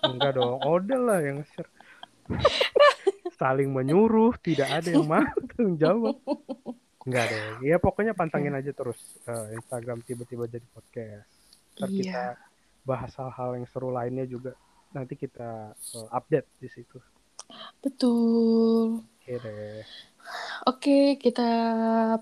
enggak 0.08 0.40
dong. 0.40 0.64
Ode 0.64 0.96
lah 0.96 1.20
yang 1.20 1.44
share. 1.44 1.68
Saling 3.36 3.76
menyuruh, 3.76 4.32
tidak 4.40 4.72
ada 4.72 4.88
yang 4.88 5.04
mau 5.04 5.28
jawab. 5.76 6.16
Enggak 7.04 7.26
deh. 7.28 7.68
Ya 7.68 7.76
pokoknya 7.76 8.16
pantangin 8.16 8.56
aja 8.56 8.72
terus 8.72 8.96
eh, 9.28 9.60
Instagram 9.60 10.00
tiba-tiba 10.08 10.48
jadi 10.48 10.64
podcast. 10.72 11.28
Ntar 11.76 11.88
Iya. 11.92 12.00
kita 12.00 12.24
bahas 12.88 13.12
hal-hal 13.20 13.60
yang 13.60 13.68
seru 13.68 13.92
lainnya 13.92 14.24
juga. 14.24 14.56
Nanti 14.96 15.20
kita 15.20 15.76
eh, 15.76 16.08
update 16.16 16.48
di 16.64 16.70
situ. 16.72 16.98
Betul. 17.84 19.04
Oke, 19.24 20.80
okay, 20.80 21.06
kita 21.20 21.50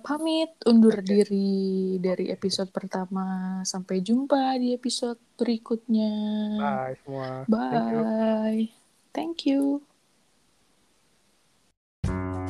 pamit 0.01 0.57
undur 0.65 1.01
okay. 1.01 1.05
diri 1.05 1.97
dari 2.01 2.33
episode 2.33 2.73
pertama. 2.73 3.61
Sampai 3.61 4.01
jumpa 4.01 4.57
di 4.57 4.73
episode 4.73 5.21
berikutnya. 5.37 6.13
Bye 6.57 6.95
semua. 7.05 7.29
Bye. 7.45 8.69
Thank 9.13 9.45
you. 9.49 9.81
Thank 12.01 12.09
you. 12.09 12.40